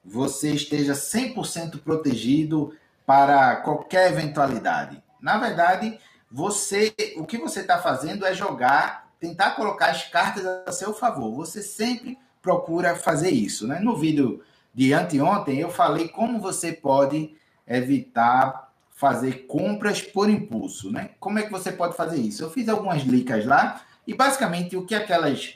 você 0.03 0.51
esteja 0.53 0.93
100% 0.93 1.81
protegido 1.81 2.73
para 3.05 3.57
qualquer 3.57 4.11
eventualidade. 4.11 5.01
Na 5.21 5.37
verdade, 5.37 5.99
você, 6.31 6.93
o 7.17 7.25
que 7.25 7.37
você 7.37 7.61
está 7.61 7.79
fazendo 7.79 8.25
é 8.25 8.33
jogar 8.33 9.09
tentar 9.19 9.51
colocar 9.51 9.87
as 9.87 10.05
cartas 10.05 10.45
a 10.45 10.71
seu 10.71 10.93
favor. 10.93 11.35
Você 11.35 11.61
sempre 11.61 12.17
procura 12.41 12.95
fazer 12.95 13.29
isso. 13.29 13.67
Né? 13.67 13.79
No 13.79 13.97
vídeo 13.97 14.41
de 14.73 14.93
anteontem, 14.93 15.59
eu 15.59 15.69
falei 15.69 16.07
como 16.07 16.39
você 16.39 16.71
pode 16.71 17.35
evitar 17.67 18.71
fazer 18.91 19.45
compras 19.47 20.01
por 20.01 20.29
impulso, 20.29 20.91
né? 20.91 21.11
Como 21.21 21.39
é 21.39 21.43
que 21.43 21.51
você 21.51 21.71
pode 21.71 21.95
fazer 21.95 22.19
isso? 22.19 22.43
Eu 22.43 22.49
fiz 22.49 22.67
algumas 22.67 23.01
dicas 23.01 23.45
lá 23.45 23.81
e 24.05 24.13
basicamente 24.13 24.75
o 24.75 24.85
que 24.85 24.93
aquelas 24.93 25.53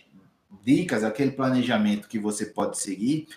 dicas, 0.63 1.03
aquele 1.03 1.31
planejamento 1.31 2.07
que 2.07 2.17
você 2.17 2.45
pode 2.45 2.77
seguir, 2.77 3.27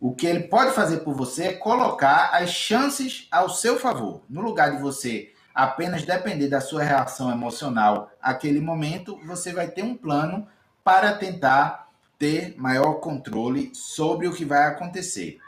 o 0.00 0.14
que 0.14 0.26
ele 0.26 0.44
pode 0.44 0.72
fazer 0.72 0.98
por 0.98 1.14
você 1.14 1.44
é 1.44 1.52
colocar 1.54 2.30
as 2.32 2.50
chances 2.50 3.26
ao 3.30 3.48
seu 3.48 3.78
favor. 3.78 4.22
No 4.28 4.42
lugar 4.42 4.72
de 4.72 4.82
você 4.82 5.32
apenas 5.54 6.04
depender 6.04 6.48
da 6.48 6.60
sua 6.60 6.82
reação 6.82 7.30
emocional 7.30 8.10
aquele 8.20 8.60
momento, 8.60 9.18
você 9.24 9.54
vai 9.54 9.68
ter 9.68 9.82
um 9.82 9.96
plano 9.96 10.46
para 10.84 11.14
tentar 11.14 11.88
ter 12.18 12.54
maior 12.58 12.94
controle 12.94 13.70
sobre 13.74 14.28
o 14.28 14.34
que 14.34 14.44
vai 14.44 14.66
acontecer. 14.66 15.38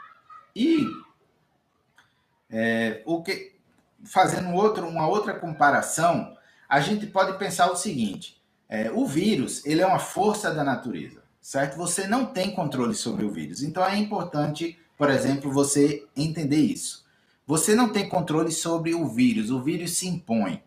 E 0.55 0.83
é, 2.49 3.03
o 3.05 3.21
que, 3.21 3.55
fazendo 4.03 4.53
outro, 4.53 4.87
uma 4.87 5.07
outra 5.07 5.33
comparação, 5.33 6.35
a 6.67 6.79
gente 6.79 7.05
pode 7.05 7.37
pensar 7.37 7.71
o 7.71 7.75
seguinte: 7.75 8.41
é, 8.67 8.91
o 8.91 9.05
vírus 9.05 9.63
ele 9.65 9.81
é 9.81 9.85
uma 9.85 9.99
força 9.99 10.51
da 10.51 10.63
natureza, 10.63 11.18
certo? 11.49 11.77
Você 11.77 12.05
não 12.05 12.27
tem 12.27 12.51
controle 12.51 12.93
sobre 12.93 13.25
o 13.25 13.31
vírus. 13.31 13.63
Então 13.63 13.83
é 13.83 13.97
importante, 13.97 14.77
por 14.95 15.09
exemplo, 15.09 15.51
você 15.51 16.05
entender 16.15 16.59
isso. 16.59 17.03
Você 17.47 17.73
não 17.73 17.89
tem 17.89 18.07
controle 18.07 18.51
sobre 18.51 18.93
o 18.93 19.07
vírus. 19.07 19.49
O 19.49 19.59
vírus 19.59 19.97
se 19.97 20.07
impõe. 20.07 20.61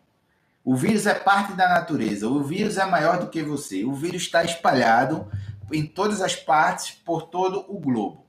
O 0.61 0.75
vírus 0.75 1.07
é 1.07 1.13
parte 1.13 1.53
da 1.53 1.69
natureza. 1.69 2.27
O 2.27 2.43
vírus 2.43 2.77
é 2.77 2.85
maior 2.85 3.17
do 3.17 3.29
que 3.29 3.41
você. 3.41 3.85
O 3.85 3.93
vírus 3.93 4.23
está 4.23 4.43
espalhado 4.43 5.25
em 5.71 5.85
todas 5.85 6.21
as 6.21 6.35
partes 6.35 6.91
por 6.91 7.27
todo 7.27 7.63
o 7.69 7.79
globo. 7.79 8.25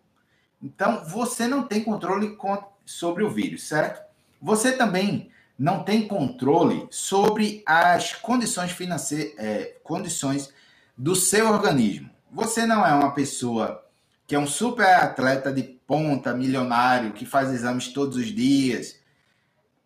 Então, 0.63 1.05
você 1.07 1.49
não 1.49 1.65
tem 1.65 1.83
controle 1.83 2.39
sobre 2.87 3.25
o 3.25 3.31
vírus, 3.31 3.65
certo? 3.65 4.01
Você 4.41 4.71
também 4.71 5.29
não 5.59 5.83
tem 5.83 6.07
controle 6.07 6.87
sobre 6.89 7.65
as 7.67 8.13
condições 8.15 8.71
financeiras, 8.71 9.35
é, 9.39 9.77
condições 9.83 10.55
do 10.97 11.17
seu 11.17 11.49
organismo. 11.49 12.13
Você 12.35 12.67
não 12.67 12.85
é 12.85 12.93
uma 12.93 13.12
pessoa 13.12 13.87
que 14.26 14.35
é 14.35 14.38
um 14.38 14.47
super 14.47 14.88
atleta 14.88 15.53
de 15.53 15.62
ponta, 15.62 16.35
milionário, 16.35 17.12
que 17.12 17.25
faz 17.25 17.53
exames 17.53 17.93
todos 17.93 18.17
os 18.17 18.26
dias 18.26 18.99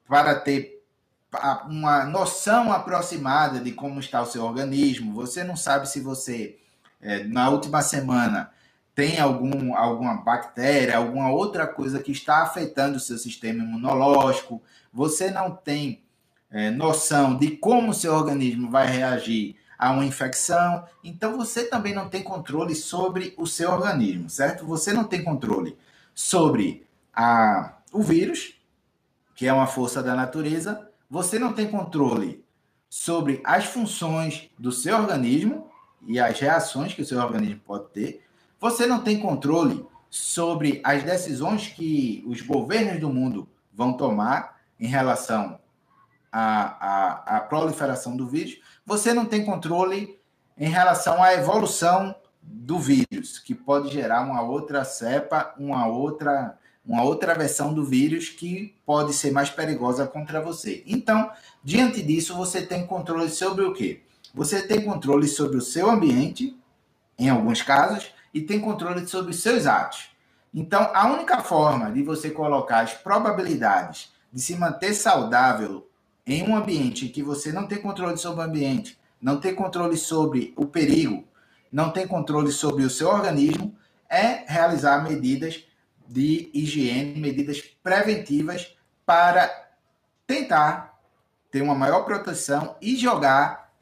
para 0.09 0.35
ter 0.35 0.83
uma 1.69 2.07
noção 2.07 2.73
aproximada 2.73 3.61
de 3.61 3.73
como 3.73 4.00
está 4.00 4.23
o 4.23 4.26
seu 4.26 4.43
organismo. 4.45 5.12
Você 5.12 5.45
não 5.45 5.57
sabe 5.57 5.90
se 5.90 6.00
você 6.00 6.57
é, 7.02 7.23
na 7.25 7.50
última 7.50 7.83
semana 7.83 8.50
tem 8.95 9.21
algum, 9.21 9.76
alguma 9.76 10.14
bactéria, 10.23 10.97
alguma 10.97 11.31
outra 11.31 11.67
coisa 11.67 12.02
que 12.02 12.12
está 12.12 12.43
afetando 12.43 12.97
o 12.97 13.00
seu 13.00 13.19
sistema 13.19 13.62
imunológico, 13.62 14.62
você 14.90 15.31
não 15.31 15.50
tem 15.50 16.02
é, 16.50 16.71
noção 16.71 17.37
de 17.37 17.59
como 17.59 17.90
o 17.90 17.95
seu 17.95 18.14
organismo 18.14 18.71
vai 18.71 18.87
reagir 18.87 19.58
a 19.78 19.92
uma 19.92 20.04
infecção, 20.04 20.85
então 21.04 21.37
você 21.37 21.64
também 21.64 21.94
não 21.94 22.08
tem 22.08 22.23
controle 22.23 22.75
sobre 22.75 23.35
o 23.37 23.47
seu 23.47 23.70
organismo, 23.70 24.28
certo? 24.28 24.66
Você 24.66 24.92
não 24.92 25.04
tem 25.04 25.23
controle 25.23 25.78
sobre 26.14 26.85
a, 27.14 27.75
o 27.92 28.02
vírus, 28.02 28.54
que 29.37 29.47
é 29.47 29.52
uma 29.52 29.68
força 29.68 30.02
da 30.02 30.16
natureza, 30.16 30.90
você 31.08 31.38
não 31.38 31.52
tem 31.52 31.70
controle 31.70 32.44
sobre 32.90 33.40
as 33.44 33.66
funções 33.66 34.50
do 34.58 34.73
seu 34.73 34.97
organismo, 34.97 35.68
e 36.06 36.18
as 36.18 36.38
reações 36.38 36.94
que 36.94 37.02
o 37.02 37.04
seu 37.04 37.18
organismo 37.18 37.61
pode 37.64 37.88
ter. 37.90 38.25
Você 38.61 38.87
não 38.87 39.02
tem 39.02 39.18
controle 39.18 39.87
sobre 40.11 40.80
as 40.85 41.02
decisões 41.02 41.68
que 41.68 42.25
os 42.26 42.40
governos 42.40 43.00
do 43.00 43.11
mundo 43.11 43.49
vão 43.73 43.92
tomar 43.92 44.58
em 44.78 44.87
relação 44.87 45.58
à, 46.32 47.32
à, 47.32 47.36
à 47.36 47.41
proliferação 47.41 48.17
do 48.17 48.26
vírus. 48.26 48.60
Você 48.84 49.12
não 49.12 49.25
tem 49.25 49.45
controle 49.45 50.19
em 50.56 50.69
relação 50.69 51.23
à 51.23 51.34
evolução 51.34 52.14
do 52.43 52.78
vírus, 52.78 53.38
que 53.38 53.54
pode 53.54 53.93
gerar 53.93 54.23
uma 54.23 54.43
outra 54.43 54.84
cepa, 54.84 55.54
uma 55.58 55.86
outra, 55.86 56.58
uma 56.84 57.02
outra 57.02 57.34
versão 57.34 57.75
do 57.75 57.84
vírus 57.84 58.28
que 58.28 58.75
pode 58.86 59.12
ser 59.12 59.30
mais 59.30 59.50
perigosa 59.50 60.06
contra 60.06 60.41
você. 60.41 60.82
Então, 60.86 61.30
diante 61.62 62.02
disso, 62.02 62.34
você 62.34 62.62
tem 62.62 62.86
controle 62.86 63.28
sobre 63.28 63.64
o 63.64 63.73
quê? 63.73 64.02
Você 64.34 64.62
tem 64.62 64.84
controle 64.84 65.26
sobre 65.26 65.56
o 65.56 65.62
seu 65.62 65.91
ambiente, 65.91 66.58
em 67.19 67.28
alguns 67.28 67.62
casos, 67.62 68.10
e 68.32 68.41
tem 68.41 68.60
controle 68.60 69.06
sobre 69.06 69.30
os 69.30 69.41
seus 69.41 69.67
atos. 69.67 70.10
Então, 70.54 70.91
a 70.95 71.06
única 71.06 71.41
forma 71.41 71.91
de 71.91 72.02
você 72.02 72.30
colocar 72.30 72.80
as 72.80 72.95
probabilidades 72.95 74.12
de 74.32 74.41
se 74.41 74.56
manter 74.56 74.95
saudável 74.95 75.88
em 76.28 76.43
um 76.43 76.54
ambiente 76.54 77.06
em 77.06 77.08
que 77.08 77.23
você 77.23 77.50
não 77.50 77.67
tem 77.67 77.80
controle 77.80 78.19
sobre 78.19 78.41
o 78.41 78.45
ambiente, 78.45 79.00
não 79.21 79.41
tem 79.41 79.54
controle 79.54 79.97
sobre 79.97 80.52
o 80.56 80.67
perigo, 80.67 81.26
não 81.73 81.91
tem 81.91 82.06
controle 82.06 82.52
sobre 82.52 82.84
o 82.84 82.91
seu 82.91 83.08
organismo, 83.08 83.75
é 84.10 84.45
realizar 84.47 85.02
medidas 85.02 85.64
de 86.06 86.50
higiene, 86.52 87.19
medidas 87.19 87.60
preventivas 87.82 88.76
para 89.06 89.71
tentar 90.26 91.00
ter 91.50 91.62
uma 91.62 91.75
maior 91.75 92.04
proteção 92.04 92.76
e 92.80 92.95
jogar 92.95 93.73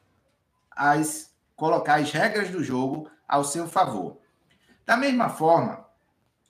as 0.71 1.35
colocar 1.57 1.97
as 1.97 2.13
regras 2.13 2.51
do 2.51 2.63
jogo 2.63 3.11
ao 3.27 3.43
seu 3.43 3.67
favor. 3.67 4.19
Da 4.85 4.97
mesma 4.97 5.31
forma, 5.31 5.85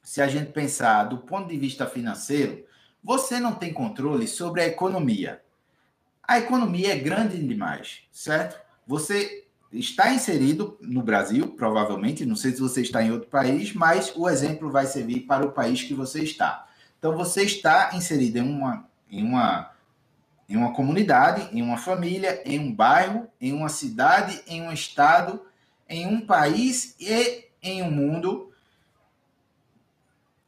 se 0.02 0.20
a 0.20 0.26
gente 0.26 0.52
pensar 0.52 1.04
do 1.04 1.18
ponto 1.18 1.48
de 1.48 1.56
vista 1.56 1.86
financeiro, 1.86 2.66
você 3.02 3.38
não 3.38 3.54
tem 3.54 3.72
controle 3.72 4.26
sobre 4.26 4.60
a 4.60 4.66
economia. 4.66 5.45
A 6.26 6.38
economia 6.38 6.92
é 6.92 6.98
grande 6.98 7.38
demais, 7.38 8.00
certo? 8.10 8.60
Você 8.86 9.46
está 9.72 10.12
inserido 10.12 10.76
no 10.80 11.02
Brasil, 11.02 11.48
provavelmente, 11.48 12.26
não 12.26 12.36
sei 12.36 12.52
se 12.52 12.60
você 12.60 12.80
está 12.80 13.02
em 13.02 13.12
outro 13.12 13.28
país, 13.28 13.72
mas 13.72 14.12
o 14.16 14.28
exemplo 14.28 14.70
vai 14.70 14.86
servir 14.86 15.20
para 15.20 15.46
o 15.46 15.52
país 15.52 15.82
que 15.82 15.94
você 15.94 16.22
está. 16.22 16.66
Então, 16.98 17.16
você 17.16 17.42
está 17.42 17.90
inserido 17.94 18.38
em 18.38 18.42
uma, 18.42 18.88
em 19.10 19.22
uma 19.22 19.70
em 20.48 20.56
uma 20.56 20.72
comunidade, 20.72 21.48
em 21.52 21.60
uma 21.60 21.76
família, 21.76 22.40
em 22.44 22.58
um 22.58 22.72
bairro, 22.72 23.28
em 23.40 23.52
uma 23.52 23.68
cidade, 23.68 24.40
em 24.46 24.62
um 24.62 24.72
estado, 24.72 25.44
em 25.88 26.06
um 26.06 26.24
país 26.24 26.94
e 27.00 27.46
em 27.60 27.82
um 27.82 27.90
mundo 27.90 28.52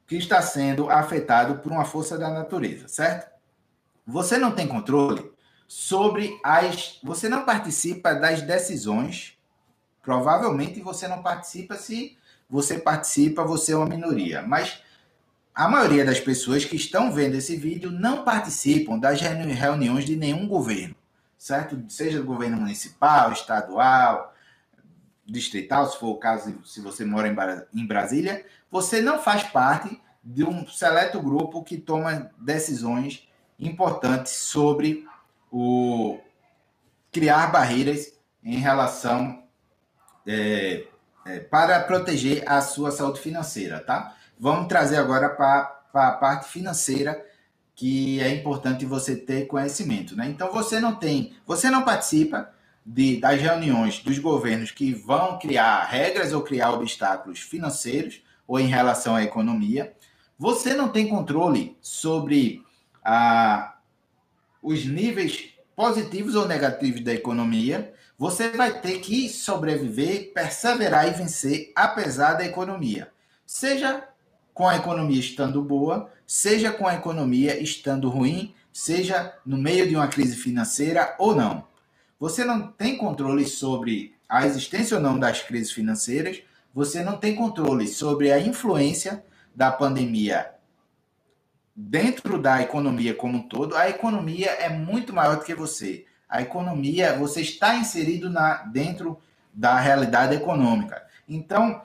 que 0.06 0.16
está 0.16 0.40
sendo 0.40 0.88
afetado 0.88 1.58
por 1.58 1.72
uma 1.72 1.84
força 1.84 2.16
da 2.16 2.30
natureza, 2.30 2.86
certo? 2.86 3.28
Você 4.06 4.38
não 4.38 4.52
tem 4.52 4.66
controle 4.66 5.30
sobre 5.68 6.40
as. 6.42 6.98
Você 7.04 7.28
não 7.28 7.44
participa 7.44 8.14
das 8.14 8.42
decisões. 8.42 9.38
Provavelmente 10.02 10.81
você 10.81 11.07
não 11.07 11.22
participa 11.22 11.76
se 11.76 12.16
você 12.48 12.78
participa, 12.78 13.44
você 13.44 13.72
é 13.72 13.76
uma 13.76 13.87
minoria. 13.87 14.40
Mas 14.40 14.83
a 15.54 15.68
maioria 15.68 16.04
das 16.04 16.18
pessoas 16.18 16.64
que 16.64 16.76
estão 16.76 17.12
vendo 17.12 17.35
esse 17.35 17.57
vídeo 17.57 17.90
não 17.90 18.24
participam 18.24 18.98
das 18.98 19.20
reuniões 19.20 20.07
de 20.07 20.16
nenhum 20.16 20.48
governo, 20.48 20.94
certo? 21.37 21.78
Seja 21.88 22.20
do 22.20 22.24
governo 22.24 22.57
municipal, 22.57 23.33
estadual, 23.33 24.35
distrital, 25.26 25.90
se 25.90 25.98
for 25.98 26.11
o 26.11 26.16
caso, 26.16 26.57
se 26.64 26.81
você 26.81 27.04
mora 27.04 27.68
em 27.74 27.87
Brasília, 27.87 28.46
você 28.70 29.02
não 29.02 29.18
faz 29.18 29.42
parte 29.42 30.00
de 30.24 30.44
um 30.44 30.66
seleto 30.66 31.20
grupo 31.20 31.62
que 31.62 31.76
toma 31.76 32.31
decisões 32.38 33.28
importantes 33.59 34.33
sobre 34.33 35.07
o 35.50 36.18
criar 37.11 37.48
barreiras 37.48 38.12
em 38.44 38.58
relação 38.58 39.42
é, 40.26 40.84
é, 41.26 41.40
para 41.40 41.80
proteger 41.80 42.44
a 42.46 42.61
sua 42.61 42.90
saúde 42.90 43.20
financeira, 43.20 43.80
tá? 43.80 44.14
Vamos 44.38 44.68
trazer 44.68 44.96
agora 44.96 45.28
para 45.30 45.80
a 45.94 46.12
parte 46.12 46.48
financeira, 46.48 47.24
que 47.74 48.20
é 48.20 48.28
importante 48.32 48.84
você 48.84 49.16
ter 49.16 49.46
conhecimento. 49.46 50.16
Né? 50.16 50.28
Então 50.28 50.52
você 50.52 50.78
não 50.80 50.94
tem, 50.94 51.34
você 51.46 51.70
não 51.70 51.82
participa 51.82 52.50
de, 52.84 53.20
das 53.20 53.40
reuniões 53.40 54.00
dos 54.00 54.18
governos 54.18 54.70
que 54.70 54.92
vão 54.92 55.38
criar 55.38 55.84
regras 55.84 56.32
ou 56.32 56.42
criar 56.42 56.72
obstáculos 56.72 57.40
financeiros 57.40 58.22
ou 58.46 58.58
em 58.58 58.66
relação 58.66 59.14
à 59.14 59.22
economia. 59.22 59.92
Você 60.38 60.74
não 60.74 60.88
tem 60.88 61.08
controle 61.08 61.76
sobre 61.80 62.62
ah, 63.04 63.77
os 64.62 64.85
níveis 64.85 65.51
positivos 65.75 66.35
ou 66.35 66.49
negativos 66.49 67.03
da 67.03 67.14
economia. 67.14 67.92
Você 68.18 68.51
vai 68.51 68.81
ter 68.81 68.99
que 68.99 69.29
sobreviver, 69.29 70.33
perseverar 70.33 71.07
e 71.07 71.12
vencer 71.12 71.73
apesar 71.75 72.35
da 72.35 72.44
economia. 72.44 73.12
Seja 73.47 74.09
com 74.53 74.68
a 74.68 74.77
economia 74.77 75.21
estando 75.21 75.62
boa, 75.62 76.11
seja 76.27 76.73
com 76.73 76.87
a 76.87 76.94
economia 76.94 77.62
estando 77.62 78.09
ruim, 78.09 78.53
seja 78.73 79.33
no 79.47 79.57
meio 79.57 79.88
de 79.88 79.94
uma 79.94 80.09
crise 80.09 80.35
financeira 80.35 81.14
ou 81.16 81.35
não. 81.35 81.64
Você 82.18 82.44
não 82.44 82.66
tem 82.73 82.97
controle 82.97 83.47
sobre 83.47 84.16
a 84.29 84.44
existência 84.44 84.97
ou 84.97 85.03
não 85.03 85.16
das 85.16 85.42
crises 85.42 85.71
financeiras, 85.71 86.42
você 86.75 87.05
não 87.05 87.16
tem 87.16 87.37
controle 87.37 87.87
sobre 87.87 88.33
a 88.33 88.40
influência 88.40 89.25
da 89.55 89.71
pandemia 89.71 90.58
dentro 91.80 92.42
da 92.42 92.60
economia 92.60 93.14
como 93.14 93.38
um 93.38 93.42
todo, 93.42 93.76
a 93.76 93.88
economia 93.88 94.50
é 94.50 94.68
muito 94.68 95.12
maior 95.12 95.36
do 95.36 95.44
que 95.44 95.54
você. 95.54 96.04
A 96.28 96.42
economia, 96.42 97.16
você 97.16 97.40
está 97.40 97.76
inserido 97.76 98.28
na, 98.28 98.64
dentro 98.64 99.16
da 99.54 99.78
realidade 99.78 100.34
econômica. 100.34 101.00
Então, 101.28 101.80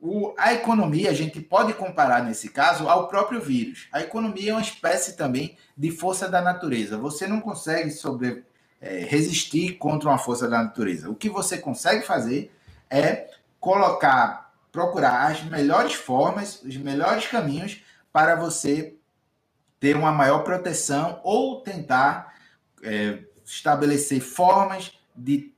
o, 0.00 0.32
a 0.38 0.54
economia, 0.54 1.10
a 1.10 1.14
gente 1.14 1.40
pode 1.40 1.74
comparar 1.74 2.22
nesse 2.22 2.48
caso 2.48 2.88
ao 2.88 3.08
próprio 3.08 3.40
vírus. 3.40 3.88
A 3.90 4.00
economia 4.00 4.52
é 4.52 4.54
uma 4.54 4.62
espécie 4.62 5.16
também 5.16 5.56
de 5.76 5.90
força 5.90 6.28
da 6.28 6.40
natureza. 6.40 6.96
Você 6.96 7.26
não 7.26 7.40
consegue 7.40 7.90
sobre, 7.90 8.44
é, 8.80 9.00
resistir 9.00 9.72
contra 9.78 10.10
uma 10.10 10.18
força 10.18 10.48
da 10.48 10.62
natureza. 10.62 11.10
O 11.10 11.14
que 11.16 11.28
você 11.28 11.58
consegue 11.58 12.06
fazer 12.06 12.54
é 12.88 13.28
colocar, 13.58 14.52
procurar 14.70 15.26
as 15.26 15.42
melhores 15.42 15.94
formas, 15.94 16.62
os 16.62 16.76
melhores 16.76 17.26
caminhos 17.26 17.82
para 18.12 18.36
você 18.36 18.94
ter 19.84 19.96
uma 19.98 20.10
maior 20.10 20.38
proteção 20.38 21.20
ou 21.22 21.60
tentar 21.60 22.32
é, 22.82 23.18
estabelecer 23.44 24.18
formas 24.18 24.98
de 25.14 25.52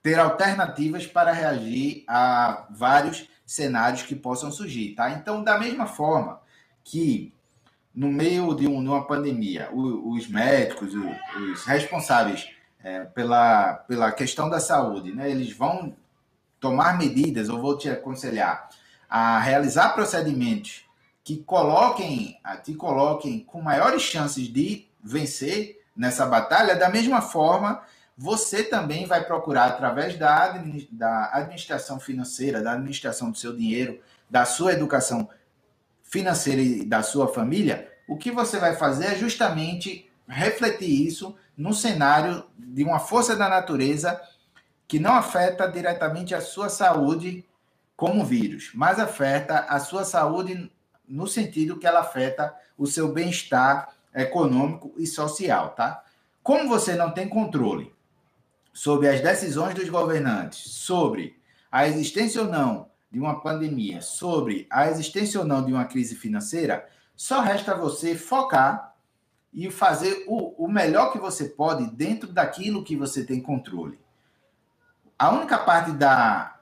ter 0.00 0.16
alternativas 0.16 1.08
para 1.08 1.32
reagir 1.32 2.04
a 2.06 2.68
vários 2.70 3.28
cenários 3.44 4.02
que 4.02 4.14
possam 4.14 4.52
surgir, 4.52 4.94
tá? 4.94 5.10
Então, 5.10 5.42
da 5.42 5.58
mesma 5.58 5.86
forma 5.86 6.40
que 6.84 7.34
no 7.92 8.12
meio 8.12 8.54
de, 8.54 8.68
um, 8.68 8.78
uma 8.78 9.04
pandemia, 9.04 9.68
os, 9.72 10.28
médicos, 10.28 10.94
os, 10.94 11.64
responsáveis 11.64 12.48
é, 12.84 13.06
pela, 13.06 13.74
pela 13.88 14.12
questão 14.12 14.48
da 14.48 14.60
saúde, 14.60 15.12
né, 15.12 15.28
eles 15.28 15.52
vão 15.52 15.96
tomar 16.60 16.96
medidas, 16.96 17.48
ou 17.48 17.60
vou 17.60 17.76
te 17.76 17.90
aconselhar 17.90 18.68
a 19.10 19.40
realizar 19.40 19.94
procedimentos 19.94 20.87
que 21.28 21.36
coloquem, 21.36 22.40
te 22.64 22.72
coloquem 22.72 23.40
com 23.40 23.60
maiores 23.60 24.00
chances 24.00 24.48
de 24.48 24.88
vencer 25.04 25.78
nessa 25.94 26.24
batalha, 26.24 26.74
da 26.74 26.88
mesma 26.88 27.20
forma 27.20 27.82
você 28.16 28.64
também 28.64 29.04
vai 29.04 29.22
procurar, 29.22 29.66
através 29.66 30.18
da, 30.18 30.58
da 30.90 31.30
administração 31.34 32.00
financeira, 32.00 32.62
da 32.62 32.72
administração 32.72 33.30
do 33.30 33.36
seu 33.36 33.54
dinheiro, 33.54 34.00
da 34.30 34.46
sua 34.46 34.72
educação 34.72 35.28
financeira 36.02 36.62
e 36.62 36.82
da 36.82 37.02
sua 37.02 37.28
família, 37.28 37.92
o 38.08 38.16
que 38.16 38.30
você 38.30 38.58
vai 38.58 38.74
fazer 38.74 39.08
é 39.08 39.14
justamente 39.14 40.10
refletir 40.26 41.06
isso 41.06 41.36
no 41.54 41.74
cenário 41.74 42.42
de 42.56 42.82
uma 42.82 43.00
força 43.00 43.36
da 43.36 43.50
natureza 43.50 44.18
que 44.86 44.98
não 44.98 45.12
afeta 45.12 45.68
diretamente 45.70 46.34
a 46.34 46.40
sua 46.40 46.70
saúde 46.70 47.44
como 47.94 48.24
vírus, 48.24 48.70
mas 48.74 48.98
afeta 48.98 49.58
a 49.68 49.78
sua 49.78 50.06
saúde 50.06 50.72
no 51.08 51.26
sentido 51.26 51.78
que 51.78 51.86
ela 51.86 52.00
afeta 52.00 52.54
o 52.76 52.86
seu 52.86 53.12
bem-estar 53.12 53.94
econômico 54.14 54.92
e 54.96 55.06
social, 55.06 55.70
tá? 55.70 56.04
Como 56.42 56.68
você 56.68 56.94
não 56.94 57.10
tem 57.10 57.28
controle 57.28 57.94
sobre 58.72 59.08
as 59.08 59.20
decisões 59.20 59.74
dos 59.74 59.88
governantes, 59.88 60.58
sobre 60.58 61.38
a 61.70 61.86
existência 61.86 62.42
ou 62.42 62.48
não 62.48 62.88
de 63.10 63.18
uma 63.18 63.40
pandemia, 63.40 64.00
sobre 64.00 64.66
a 64.70 64.88
existência 64.88 65.40
ou 65.40 65.46
não 65.46 65.64
de 65.64 65.72
uma 65.72 65.84
crise 65.84 66.14
financeira, 66.14 66.88
só 67.16 67.40
resta 67.40 67.74
você 67.74 68.14
focar 68.14 68.94
e 69.52 69.70
fazer 69.70 70.24
o, 70.28 70.64
o 70.64 70.68
melhor 70.68 71.10
que 71.10 71.18
você 71.18 71.46
pode 71.46 71.90
dentro 71.90 72.32
daquilo 72.32 72.84
que 72.84 72.96
você 72.96 73.24
tem 73.24 73.40
controle. 73.40 73.98
A 75.18 75.30
única 75.30 75.58
parte 75.58 75.90
da, 75.92 76.57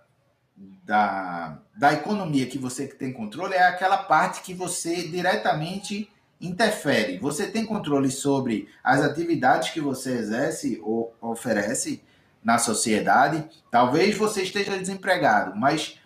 da, 0.56 1.58
da 1.76 1.92
economia 1.92 2.46
que 2.46 2.58
você 2.58 2.86
tem 2.86 3.12
controle 3.12 3.54
é 3.54 3.62
aquela 3.62 3.98
parte 3.98 4.42
que 4.42 4.54
você 4.54 5.08
diretamente 5.08 6.10
interfere. 6.40 7.18
Você 7.18 7.46
tem 7.46 7.64
controle 7.64 8.10
sobre 8.10 8.68
as 8.82 9.00
atividades 9.00 9.70
que 9.70 9.80
você 9.80 10.12
exerce 10.12 10.80
ou 10.82 11.14
oferece 11.20 12.02
na 12.42 12.58
sociedade. 12.58 13.48
Talvez 13.70 14.16
você 14.16 14.42
esteja 14.42 14.78
desempregado, 14.78 15.56
mas 15.56 15.98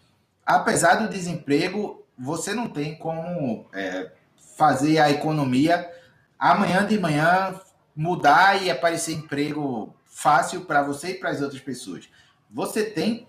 apesar 0.45 0.97
do 0.97 1.09
desemprego, 1.09 2.05
você 2.19 2.55
não 2.55 2.69
tem 2.69 2.97
como 2.97 3.67
é, 3.73 4.11
fazer 4.57 4.99
a 4.99 5.11
economia 5.11 5.91
amanhã 6.39 6.87
de 6.87 6.99
manhã 6.99 7.61
mudar 7.95 8.63
e 8.63 8.71
aparecer 8.71 9.13
emprego 9.15 9.95
fácil 10.07 10.63
para 10.63 10.83
você 10.83 11.11
e 11.11 11.15
para 11.15 11.31
as 11.31 11.41
outras 11.41 11.61
pessoas. 11.61 12.09
Você 12.51 12.85
tem, 12.85 13.27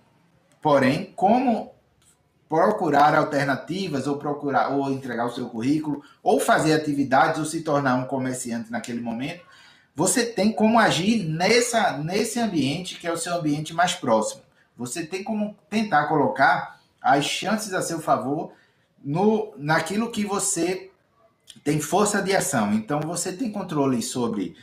porém, 0.61 1.11
como 1.15 1.71
procurar 2.47 3.15
alternativas 3.15 4.07
ou 4.07 4.17
procurar 4.17 4.69
ou 4.69 4.91
entregar 4.91 5.25
o 5.25 5.33
seu 5.33 5.47
currículo 5.47 6.03
ou 6.21 6.39
fazer 6.39 6.73
atividades 6.73 7.39
ou 7.39 7.45
se 7.45 7.61
tornar 7.61 7.95
um 7.95 8.05
comerciante 8.05 8.69
naquele 8.69 8.99
momento, 8.99 9.45
você 9.95 10.25
tem 10.25 10.51
como 10.51 10.77
agir 10.77 11.23
nessa 11.23 11.97
nesse 11.97 12.39
ambiente 12.39 12.99
que 12.99 13.07
é 13.07 13.11
o 13.11 13.17
seu 13.17 13.35
ambiente 13.35 13.73
mais 13.73 13.95
próximo. 13.95 14.41
Você 14.77 15.05
tem 15.05 15.23
como 15.23 15.55
tentar 15.69 16.07
colocar 16.07 16.79
as 17.01 17.25
chances 17.25 17.73
a 17.73 17.81
seu 17.81 17.99
favor 17.99 18.51
no 19.03 19.53
naquilo 19.57 20.11
que 20.11 20.25
você 20.25 20.91
tem 21.63 21.79
força 21.79 22.21
de 22.21 22.35
ação. 22.35 22.73
Então 22.73 22.99
você 23.01 23.31
tem 23.31 23.51
controle 23.51 24.01
sobre 24.01 24.55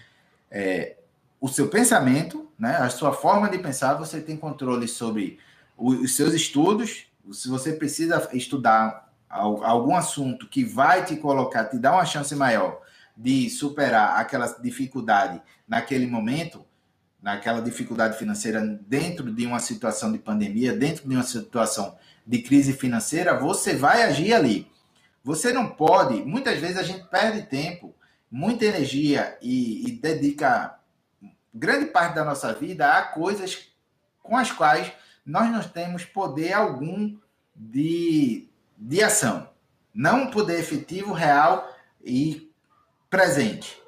é, 0.51 0.97
o 1.41 1.49
seu 1.49 1.69
pensamento, 1.69 2.49
né, 2.59 2.77
a 2.77 2.91
sua 2.91 3.13
forma 3.13 3.49
de 3.49 3.59
pensar, 3.59 3.95
você 3.95 4.21
tem 4.21 4.37
controle 4.37 4.89
sobre 4.89 5.39
os 5.79 6.17
seus 6.17 6.35
estudos, 6.35 7.07
se 7.33 7.49
você 7.49 7.73
precisa 7.73 8.29
estudar 8.33 9.09
algum 9.29 9.95
assunto 9.95 10.49
que 10.49 10.65
vai 10.65 11.05
te 11.05 11.17
colocar, 11.17 11.67
te 11.67 11.79
dar 11.79 11.93
uma 11.93 12.05
chance 12.05 12.35
maior 12.35 12.81
de 13.17 13.49
superar 13.49 14.19
aquela 14.19 14.47
dificuldade 14.61 15.41
naquele 15.67 16.07
momento, 16.07 16.65
naquela 17.23 17.61
dificuldade 17.61 18.19
financeira 18.19 18.61
dentro 18.61 19.33
de 19.33 19.47
uma 19.47 19.61
situação 19.61 20.11
de 20.11 20.19
pandemia, 20.19 20.73
dentro 20.73 21.09
de 21.09 21.15
uma 21.15 21.23
situação 21.23 21.97
de 22.27 22.43
crise 22.43 22.73
financeira, 22.73 23.39
você 23.39 23.75
vai 23.75 24.03
agir 24.03 24.33
ali. 24.33 24.71
Você 25.23 25.53
não 25.53 25.69
pode, 25.69 26.23
muitas 26.23 26.59
vezes 26.59 26.79
a 26.79 26.83
gente 26.83 27.07
perde 27.09 27.43
tempo, 27.43 27.95
muita 28.31 28.65
energia 28.65 29.37
e, 29.43 29.87
e 29.89 29.93
dedica 29.93 30.79
grande 31.53 31.87
parte 31.87 32.15
da 32.15 32.25
nossa 32.25 32.53
vida 32.53 32.91
a 32.93 33.03
coisas 33.03 33.69
com 34.23 34.37
as 34.37 34.53
quais 34.53 34.93
nós 35.29 35.51
não 35.53 35.63
temos 35.63 36.07
poder 36.07 36.55
algum 36.55 37.15
de, 37.55 38.49
de 38.79 39.03
ação. 39.03 39.51
Não 39.95 40.31
poder 40.31 40.59
efetivo, 40.59 41.13
real 41.13 41.71
e 42.03 42.51
presente. 43.11 43.79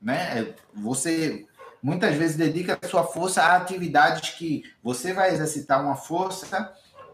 Né? 0.00 0.38
É, 0.38 0.54
você 0.74 1.46
muitas 1.82 2.14
vezes 2.14 2.36
dedica 2.36 2.78
a 2.80 2.86
sua 2.86 3.04
força 3.04 3.42
a 3.42 3.56
atividades 3.56 4.30
que 4.34 4.64
você 4.82 5.14
vai 5.14 5.30
exercitar 5.30 5.82
uma 5.82 5.96
força 5.96 6.72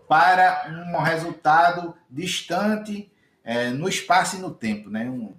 para 0.09 0.67
um 0.93 1.01
resultado 1.01 1.95
distante 2.11 3.11
é, 3.45 3.71
no 3.71 3.89
espaço 3.89 4.37
e 4.37 4.41
no 4.41 4.51
tempo. 4.51 4.91
Né? 4.91 5.09
Um, 5.09 5.35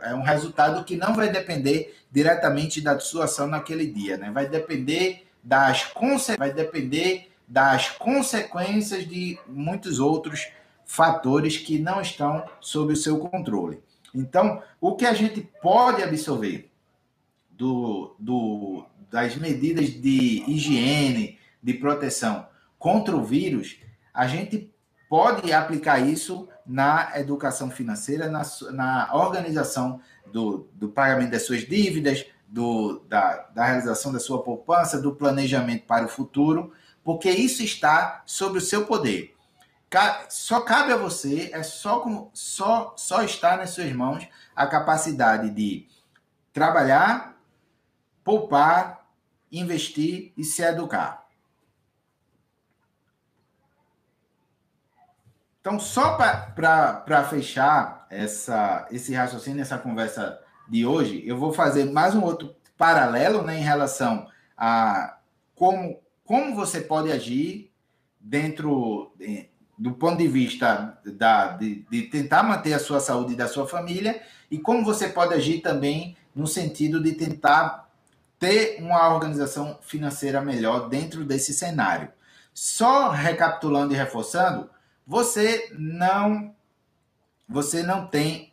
é 0.00 0.12
um 0.12 0.22
resultado 0.22 0.84
que 0.84 0.96
não 0.96 1.14
vai 1.14 1.30
depender 1.30 1.96
diretamente 2.10 2.80
da 2.80 2.98
sua 2.98 3.26
ação 3.26 3.46
naquele 3.46 3.86
dia. 3.86 4.16
Né? 4.16 4.32
Vai 4.32 4.48
depender 4.48 5.28
das 5.44 5.92
vai 6.38 6.52
depender 6.52 7.30
das 7.54 7.88
consequências 7.88 9.06
de 9.06 9.38
muitos 9.46 10.00
outros 10.00 10.48
fatores 10.84 11.56
que 11.56 11.78
não 11.78 12.00
estão 12.00 12.44
sob 12.60 12.92
o 12.92 12.96
seu 12.96 13.16
controle. 13.20 13.78
Então, 14.12 14.60
o 14.80 14.96
que 14.96 15.06
a 15.06 15.14
gente 15.14 15.40
pode 15.62 16.02
absorver 16.02 16.68
do, 17.48 18.16
do, 18.18 18.84
das 19.08 19.36
medidas 19.36 19.88
de 19.88 20.42
higiene, 20.48 21.38
de 21.62 21.74
proteção 21.74 22.48
contra 22.76 23.16
o 23.16 23.22
vírus, 23.22 23.78
a 24.12 24.26
gente 24.26 24.68
pode 25.08 25.52
aplicar 25.52 26.00
isso 26.00 26.48
na 26.66 27.12
educação 27.14 27.70
financeira, 27.70 28.28
na, 28.28 28.42
na 28.72 29.14
organização 29.14 30.00
do, 30.26 30.66
do 30.74 30.88
pagamento 30.88 31.30
das 31.30 31.46
suas 31.46 31.60
dívidas, 31.60 32.26
do, 32.48 33.04
da, 33.08 33.46
da 33.54 33.64
realização 33.64 34.12
da 34.12 34.18
sua 34.18 34.42
poupança, 34.42 35.00
do 35.00 35.14
planejamento 35.14 35.84
para 35.86 36.04
o 36.04 36.08
futuro 36.08 36.72
porque 37.04 37.30
isso 37.30 37.62
está 37.62 38.22
sob 38.24 38.58
o 38.58 38.62
seu 38.62 38.86
poder. 38.86 39.36
Só 40.28 40.60
cabe 40.60 40.92
a 40.92 40.96
você, 40.96 41.50
é 41.52 41.62
só, 41.62 42.00
como, 42.00 42.30
só, 42.34 42.94
só 42.96 43.22
está 43.22 43.56
nas 43.56 43.70
suas 43.70 43.92
mãos 43.92 44.26
a 44.56 44.66
capacidade 44.66 45.50
de 45.50 45.86
trabalhar, 46.52 47.36
poupar, 48.24 49.06
investir 49.52 50.32
e 50.36 50.42
se 50.42 50.62
educar. 50.62 51.24
Então, 55.60 55.78
só 55.78 56.16
para 56.16 57.24
fechar 57.24 58.06
essa, 58.10 58.86
esse 58.90 59.14
raciocínio, 59.14 59.62
essa 59.62 59.78
conversa 59.78 60.40
de 60.68 60.84
hoje, 60.84 61.22
eu 61.26 61.38
vou 61.38 61.52
fazer 61.52 61.84
mais 61.84 62.14
um 62.14 62.22
outro 62.22 62.54
paralelo 62.76 63.42
né, 63.42 63.58
em 63.58 63.62
relação 63.62 64.28
a 64.56 65.18
como 65.54 66.03
como 66.24 66.54
você 66.54 66.80
pode 66.80 67.12
agir 67.12 67.70
dentro 68.18 69.12
do 69.76 69.92
ponto 69.92 70.18
de 70.18 70.28
vista 70.28 70.98
da, 71.04 71.48
de, 71.48 71.84
de 71.90 72.02
tentar 72.02 72.42
manter 72.42 72.72
a 72.72 72.78
sua 72.78 73.00
saúde 73.00 73.34
e 73.34 73.36
da 73.36 73.48
sua 73.48 73.66
família, 73.66 74.22
e 74.50 74.58
como 74.58 74.84
você 74.84 75.08
pode 75.08 75.34
agir 75.34 75.60
também 75.60 76.16
no 76.34 76.46
sentido 76.46 77.02
de 77.02 77.12
tentar 77.12 77.88
ter 78.38 78.80
uma 78.80 79.12
organização 79.12 79.78
financeira 79.82 80.40
melhor 80.40 80.88
dentro 80.88 81.24
desse 81.24 81.52
cenário. 81.52 82.08
Só 82.52 83.10
recapitulando 83.10 83.92
e 83.92 83.96
reforçando, 83.96 84.70
você 85.06 85.72
não 85.76 86.54
você 87.46 87.82
não 87.82 88.06
tem 88.06 88.52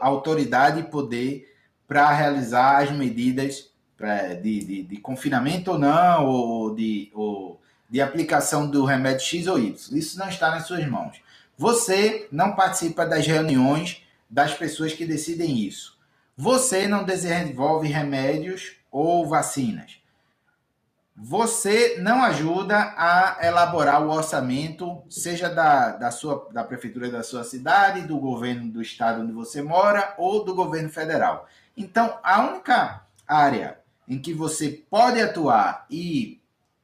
autoridade 0.00 0.80
e 0.80 0.84
poder 0.84 1.54
para 1.86 2.10
realizar 2.10 2.82
as 2.82 2.90
medidas 2.90 3.71
de, 4.40 4.64
de, 4.64 4.82
de, 4.82 4.96
confinamento 4.98 5.72
ou 5.72 5.78
não, 5.78 6.26
ou 6.26 6.74
de, 6.74 7.10
ou 7.14 7.60
de 7.88 8.00
aplicação 8.00 8.68
do 8.68 8.84
remédio 8.84 9.24
X 9.24 9.46
ou 9.46 9.58
Y. 9.58 9.96
Isso 9.96 10.18
não 10.18 10.28
está 10.28 10.50
nas 10.50 10.66
suas 10.66 10.86
mãos. 10.86 11.20
Você 11.56 12.28
não 12.32 12.54
participa 12.54 13.06
das 13.06 13.26
reuniões 13.26 14.02
das 14.28 14.54
pessoas 14.54 14.92
que 14.92 15.06
decidem 15.06 15.58
isso. 15.58 15.98
Você 16.36 16.88
não 16.88 17.04
desenvolve 17.04 17.88
remédios 17.88 18.76
ou 18.90 19.28
vacinas. 19.28 20.02
Você 21.14 21.98
não 22.00 22.24
ajuda 22.24 22.94
a 22.96 23.38
elaborar 23.42 24.02
o 24.02 24.10
orçamento, 24.10 25.02
seja 25.10 25.50
da, 25.50 25.90
da, 25.90 26.10
sua, 26.10 26.48
da 26.50 26.64
prefeitura 26.64 27.10
da 27.10 27.22
sua 27.22 27.44
cidade, 27.44 28.06
do 28.06 28.18
governo 28.18 28.70
do 28.72 28.80
estado 28.80 29.20
onde 29.20 29.32
você 29.32 29.62
mora 29.62 30.14
ou 30.16 30.42
do 30.42 30.54
governo 30.54 30.88
federal. 30.88 31.46
Então, 31.76 32.18
a 32.22 32.40
única 32.40 33.02
área 33.28 33.81
em 34.08 34.18
que 34.18 34.34
você 34.34 34.82
pode 34.90 35.20
atuar 35.20 35.86
e 35.90 36.40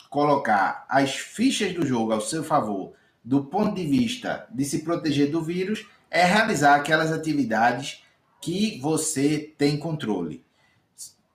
colocar 0.08 0.86
as 0.88 1.16
fichas 1.16 1.74
do 1.74 1.86
jogo 1.86 2.12
ao 2.12 2.20
seu 2.20 2.42
favor, 2.42 2.92
do 3.24 3.44
ponto 3.44 3.74
de 3.74 3.86
vista 3.86 4.46
de 4.50 4.64
se 4.64 4.80
proteger 4.82 5.30
do 5.30 5.42
vírus, 5.42 5.86
é 6.10 6.24
realizar 6.24 6.76
aquelas 6.76 7.12
atividades 7.12 8.02
que 8.40 8.78
você 8.80 9.52
tem 9.58 9.76
controle. 9.76 10.44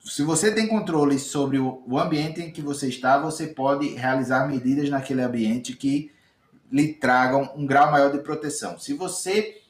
Se 0.04 0.24
você 0.24 0.54
tem 0.54 0.68
controle 0.68 1.18
sobre 1.18 1.60
o 1.60 1.98
ambiente 1.98 2.42
em 2.42 2.52
que 2.52 2.62
você 2.62 2.90
está, 2.90 3.18
você 3.18 3.48
pode 3.48 3.88
realizar 3.90 4.48
medidas 4.48 4.90
naquele 4.90 5.22
ambiente 5.22 5.74
que 5.74 6.12
lhe 6.72 6.94
tragam 6.94 7.52
um 7.56 7.66
grau 7.66 7.92
maior 7.92 8.12
de 8.12 8.18
proteção. 8.18 8.80
Se 8.80 8.94
você 8.94 9.62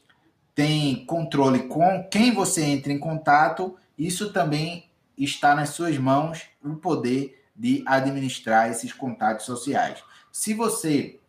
tem 0.56 1.06
controle 1.06 1.68
com 1.68 2.08
quem 2.10 2.32
você 2.32 2.64
entra 2.64 2.94
em 2.94 2.98
contato, 2.98 3.76
isso 3.98 4.32
também 4.32 4.90
está 5.18 5.56
nas 5.56 5.70
suas 5.70 5.98
mãos 5.98 6.44
o 6.64 6.76
poder 6.76 7.44
de 7.56 7.84
administrar 7.86 8.70
esses 8.70 8.92
contatos 8.92 9.46
sociais. 9.46 10.04
Se 10.32 10.54
você 10.54 11.20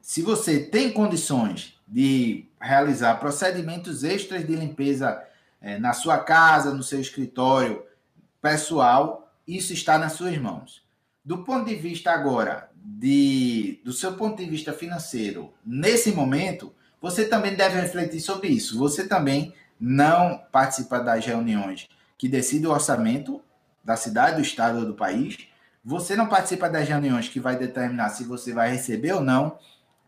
se 0.00 0.22
você 0.22 0.60
tem 0.60 0.92
condições 0.92 1.80
de 1.86 2.46
realizar 2.60 3.16
procedimentos 3.16 4.04
extras 4.04 4.46
de 4.46 4.54
limpeza 4.54 5.20
é, 5.60 5.78
na 5.78 5.92
sua 5.92 6.18
casa, 6.18 6.72
no 6.72 6.82
seu 6.82 7.00
escritório 7.00 7.82
pessoal, 8.40 9.32
isso 9.48 9.72
está 9.72 9.98
nas 9.98 10.12
suas 10.12 10.38
mãos. 10.38 10.84
Do 11.24 11.38
ponto 11.38 11.64
de 11.66 11.74
vista 11.74 12.12
agora 12.12 12.70
de 12.76 13.80
do 13.84 13.92
seu 13.92 14.12
ponto 14.12 14.36
de 14.36 14.48
vista 14.48 14.72
financeiro, 14.72 15.52
nesse 15.64 16.12
momento, 16.12 16.72
você 17.02 17.24
também 17.24 17.56
deve 17.56 17.80
refletir 17.80 18.20
sobre 18.20 18.46
isso. 18.46 18.78
Você 18.78 19.08
também 19.08 19.52
não 19.78 20.38
participa 20.52 21.00
das 21.00 21.26
reuniões 21.26 21.88
que 22.18 22.28
decide 22.28 22.66
o 22.66 22.70
orçamento 22.70 23.42
da 23.84 23.96
cidade, 23.96 24.36
do 24.36 24.42
estado 24.42 24.78
ou 24.78 24.84
do 24.86 24.94
país. 24.94 25.38
Você 25.84 26.16
não 26.16 26.26
participa 26.26 26.68
das 26.68 26.88
reuniões 26.88 27.28
que 27.28 27.38
vai 27.38 27.56
determinar 27.56 28.08
se 28.10 28.24
você 28.24 28.52
vai 28.52 28.70
receber 28.70 29.12
ou 29.12 29.20
não 29.20 29.58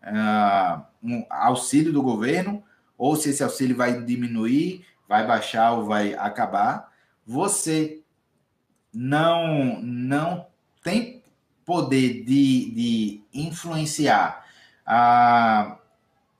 uh, 0.02 0.82
um 1.02 1.24
auxílio 1.30 1.92
do 1.92 2.02
governo, 2.02 2.62
ou 2.96 3.14
se 3.14 3.30
esse 3.30 3.42
auxílio 3.44 3.76
vai 3.76 4.02
diminuir, 4.02 4.84
vai 5.08 5.26
baixar 5.26 5.72
ou 5.72 5.84
vai 5.84 6.14
acabar. 6.14 6.92
Você 7.24 8.02
não, 8.92 9.80
não 9.80 10.46
tem 10.82 11.22
poder 11.64 12.24
de, 12.24 12.70
de 12.74 13.22
influenciar 13.32 14.44
a, 14.84 15.76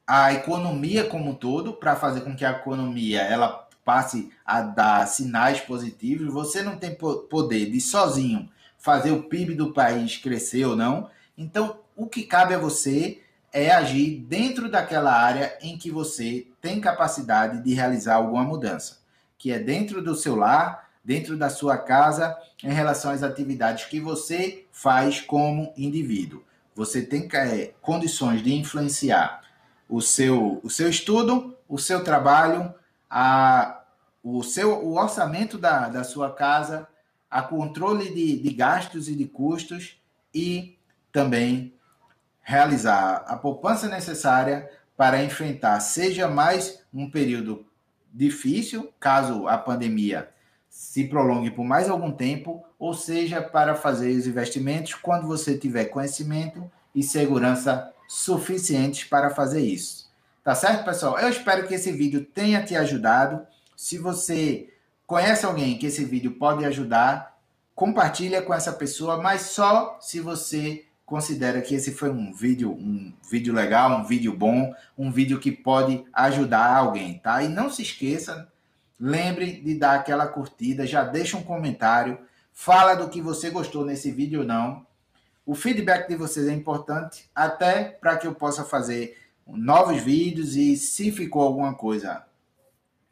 a 0.07 0.33
economia 0.33 1.05
como 1.05 1.31
um 1.31 1.35
todo 1.35 1.75
para 1.75 1.95
fazer 1.95 2.23
com 2.23 2.35
que 2.35 2.45
a 2.45 2.53
economia 2.53 3.21
ela 3.21 3.68
passe 3.89 4.31
a 4.45 4.61
dar 4.61 5.07
sinais 5.07 5.61
positivos, 5.61 6.31
você 6.31 6.61
não 6.61 6.77
tem 6.77 6.95
poder 6.95 7.71
de 7.71 7.81
sozinho 7.81 8.47
fazer 8.77 9.13
o 9.13 9.23
PIB 9.23 9.55
do 9.55 9.73
país 9.73 10.19
crescer 10.19 10.67
ou 10.67 10.77
não. 10.77 11.09
Então, 11.39 11.79
o 11.97 12.07
que 12.07 12.25
cabe 12.25 12.53
a 12.53 12.59
você 12.59 13.23
é 13.51 13.71
agir 13.71 14.19
dentro 14.29 14.71
daquela 14.71 15.19
área 15.19 15.57
em 15.63 15.79
que 15.79 15.91
você 15.91 16.47
tem 16.61 16.83
capacidade 16.83 17.63
de 17.63 17.73
realizar 17.73 18.17
alguma 18.17 18.45
mudança, 18.45 18.99
que 19.39 19.51
é 19.51 19.59
dentro 19.59 20.03
do 20.03 20.15
seu 20.15 20.37
lar, 20.37 20.91
dentro 21.03 21.35
da 21.35 21.49
sua 21.49 21.79
casa, 21.79 22.37
em 22.63 22.71
relação 22.71 23.11
às 23.11 23.23
atividades 23.23 23.87
que 23.87 23.99
você 23.99 24.67
faz 24.71 25.19
como 25.23 25.73
indivíduo. 25.79 26.45
Você 26.75 27.01
tem 27.01 27.27
é, 27.33 27.73
condições 27.81 28.43
de 28.43 28.53
influenciar 28.53 29.41
o 29.89 30.03
seu, 30.03 30.61
o 30.63 30.69
seu 30.69 30.91
estudo, 30.91 31.57
o 31.67 31.79
seu 31.79 32.05
trabalho, 32.05 32.75
a, 33.09 33.78
o 34.23 34.43
seu 34.43 34.85
o 34.85 34.97
orçamento 34.99 35.59
da, 35.59 35.89
da 35.89 36.05
sua 36.05 36.33
casa, 36.33 36.89
a 37.31 37.43
controle 37.43 38.13
de, 38.15 38.39
de 38.39 38.55
gastos 38.55 39.09
e 39.09 39.15
de 39.15 39.27
custos 39.27 40.01
e 40.35 40.79
também 41.13 41.75
realizar 42.41 43.25
a 43.27 43.37
poupança 43.37 43.89
necessária 43.89 44.71
para 44.97 45.23
enfrentar, 45.23 45.79
seja 45.81 46.27
mais 46.27 46.83
um 46.93 47.11
período 47.11 47.65
difícil, 48.13 48.93
caso 48.99 49.47
a 49.47 49.57
pandemia 49.57 50.31
se 50.69 51.05
prolongue 51.05 51.51
por 51.51 51.65
mais 51.65 51.89
algum 51.89 52.13
tempo, 52.13 52.65
ou 52.79 52.95
seja, 52.95 53.43
para 53.43 53.75
fazer 53.75 54.17
os 54.17 54.27
investimentos 54.27 54.95
quando 54.95 55.27
você 55.27 55.57
tiver 55.57 55.87
conhecimento 55.87 56.71
e 56.95 57.03
segurança 57.03 57.93
suficientes 58.07 59.05
para 59.05 59.31
fazer 59.31 59.61
isso. 59.61 60.09
Tá 60.43 60.55
certo, 60.55 60.85
pessoal? 60.85 61.19
Eu 61.19 61.29
espero 61.29 61.67
que 61.67 61.75
esse 61.75 61.93
vídeo 61.93 62.25
tenha 62.25 62.63
te 62.65 62.75
ajudado. 62.75 63.47
Se 63.79 63.97
você 63.97 64.69
conhece 65.07 65.47
alguém 65.47 65.79
que 65.79 65.87
esse 65.87 66.05
vídeo 66.05 66.33
pode 66.33 66.65
ajudar, 66.65 67.39
compartilha 67.77 68.43
com 68.43 68.53
essa 68.53 68.73
pessoa, 68.73 69.23
mas 69.23 69.43
só 69.43 69.97
se 70.01 70.19
você 70.19 70.85
considera 71.07 71.63
que 71.63 71.77
esse 71.77 71.93
foi 71.93 72.11
um 72.11 72.33
vídeo, 72.33 72.73
um 72.73 73.15
vídeo 73.31 73.55
legal, 73.55 74.01
um 74.01 74.05
vídeo 74.05 74.37
bom, 74.37 74.75
um 74.99 75.13
vídeo 75.13 75.39
que 75.39 75.53
pode 75.53 76.05
ajudar 76.13 76.77
alguém, 76.77 77.21
tá? 77.21 77.41
E 77.41 77.49
não 77.49 77.71
se 77.71 77.83
esqueça, 77.83 78.53
lembre 78.99 79.61
de 79.61 79.77
dar 79.77 79.95
aquela 79.95 80.27
curtida, 80.27 80.85
já 80.85 81.05
deixa 81.05 81.37
um 81.37 81.45
comentário, 81.45 82.19
fala 82.53 82.97
do 82.97 83.09
que 83.09 83.23
você 83.23 83.49
gostou 83.49 83.85
nesse 83.85 84.11
vídeo 84.11 84.41
ou 84.41 84.47
não. 84.47 84.85
O 85.47 85.55
feedback 85.55 86.09
de 86.09 86.17
vocês 86.17 86.49
é 86.49 86.53
importante, 86.53 87.31
até 87.33 87.85
para 87.85 88.17
que 88.17 88.27
eu 88.27 88.35
possa 88.35 88.65
fazer 88.65 89.17
novos 89.47 90.03
vídeos 90.03 90.57
e 90.57 90.77
se 90.77 91.13
ficou 91.13 91.43
alguma 91.43 91.75
coisa 91.75 92.27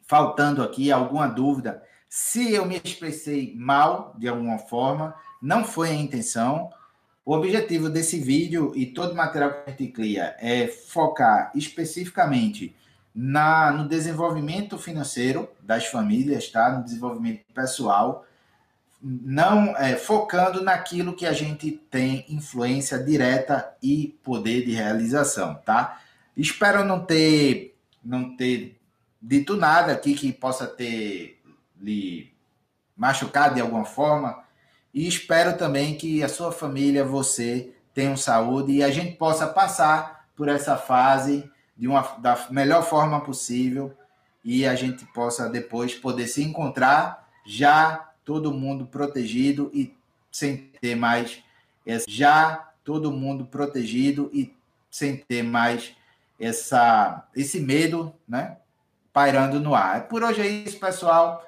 faltando 0.07 0.63
aqui 0.63 0.91
alguma 0.91 1.27
dúvida, 1.27 1.83
se 2.09 2.53
eu 2.53 2.65
me 2.65 2.79
expressei 2.83 3.53
mal 3.55 4.15
de 4.17 4.27
alguma 4.27 4.57
forma, 4.57 5.13
não 5.41 5.65
foi 5.65 5.89
a 5.89 5.93
intenção. 5.93 6.69
O 7.25 7.33
objetivo 7.33 7.89
desse 7.89 8.19
vídeo 8.19 8.71
e 8.75 8.85
todo 8.85 9.11
o 9.11 9.15
material 9.15 9.51
que 9.51 9.69
a 9.69 9.69
gente 9.71 9.87
cria 9.87 10.35
é 10.39 10.67
focar 10.67 11.51
especificamente 11.53 12.73
na, 13.13 13.71
no 13.71 13.87
desenvolvimento 13.87 14.77
financeiro 14.77 15.49
das 15.61 15.87
famílias, 15.87 16.49
tá? 16.49 16.71
no 16.71 16.83
desenvolvimento 16.83 17.41
pessoal, 17.53 18.25
não 19.01 19.75
é, 19.75 19.95
focando 19.95 20.63
naquilo 20.63 21.15
que 21.15 21.25
a 21.25 21.33
gente 21.33 21.71
tem 21.71 22.25
influência 22.29 22.97
direta 22.97 23.75
e 23.81 24.17
poder 24.23 24.65
de 24.65 24.71
realização, 24.71 25.55
tá? 25.55 25.99
Espero 26.35 26.83
não 26.83 27.05
ter 27.05 27.75
não 28.03 28.35
ter 28.35 28.79
dito 29.21 29.55
nada 29.55 29.91
aqui 29.91 30.13
que 30.13 30.31
possa 30.31 30.67
ter 30.67 31.41
lhe 31.79 32.33
machucado 32.95 33.55
de 33.55 33.61
alguma 33.61 33.85
forma. 33.85 34.43
E 34.93 35.07
espero 35.07 35.57
também 35.57 35.95
que 35.95 36.23
a 36.23 36.29
sua 36.29 36.51
família, 36.51 37.05
você, 37.05 37.71
tenham 37.93 38.15
saúde 38.15 38.73
e 38.73 38.83
a 38.83 38.91
gente 38.91 39.15
possa 39.15 39.47
passar 39.47 40.27
por 40.35 40.47
essa 40.47 40.77
fase 40.77 41.49
de 41.75 41.87
uma, 41.87 42.01
da 42.19 42.47
melhor 42.51 42.83
forma 42.83 43.21
possível 43.21 43.95
e 44.43 44.65
a 44.65 44.75
gente 44.75 45.05
possa 45.07 45.49
depois 45.49 45.95
poder 45.95 46.27
se 46.27 46.43
encontrar 46.43 47.27
já 47.45 48.11
todo 48.23 48.53
mundo 48.53 48.85
protegido 48.85 49.71
e 49.73 49.95
sem 50.31 50.71
ter 50.79 50.95
mais 50.95 51.41
já 52.07 52.69
todo 52.83 53.11
mundo 53.11 53.45
protegido 53.45 54.29
e 54.33 54.53
sem 54.91 55.17
ter 55.17 55.41
mais 55.43 55.95
essa 56.39 57.27
esse 57.35 57.59
medo, 57.59 58.13
né? 58.27 58.57
Pairando 59.17 59.59
no 59.59 59.73
ar. 59.73 60.07
Por 60.07 60.21
hoje 60.21 60.41
é 60.41 60.47
isso, 60.47 60.79
pessoal. 60.79 61.43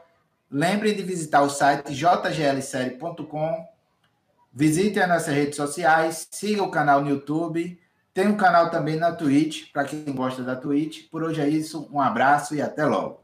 Lembrem 0.50 0.96
de 0.96 1.04
visitar 1.04 1.44
o 1.44 1.52
site 1.52 1.94
jglsérie.com. 1.94 3.68
Visitem 4.52 5.04
as 5.04 5.10
nossas 5.10 5.36
redes 5.36 5.56
sociais, 5.56 6.28
siga 6.32 6.64
o 6.64 6.72
canal 6.72 7.02
no 7.02 7.12
YouTube. 7.12 7.80
Tem 8.12 8.28
um 8.28 8.36
canal 8.36 8.72
também 8.72 8.96
na 8.96 9.12
Twitch, 9.12 9.72
para 9.72 9.84
quem 9.84 10.04
gosta 10.06 10.42
da 10.42 10.56
Twitch. 10.56 11.12
Por 11.12 11.22
hoje 11.22 11.42
é 11.42 11.48
isso, 11.48 11.88
um 11.94 12.02
abraço 12.02 12.56
e 12.56 12.62
até 12.62 12.84
logo. 12.88 13.24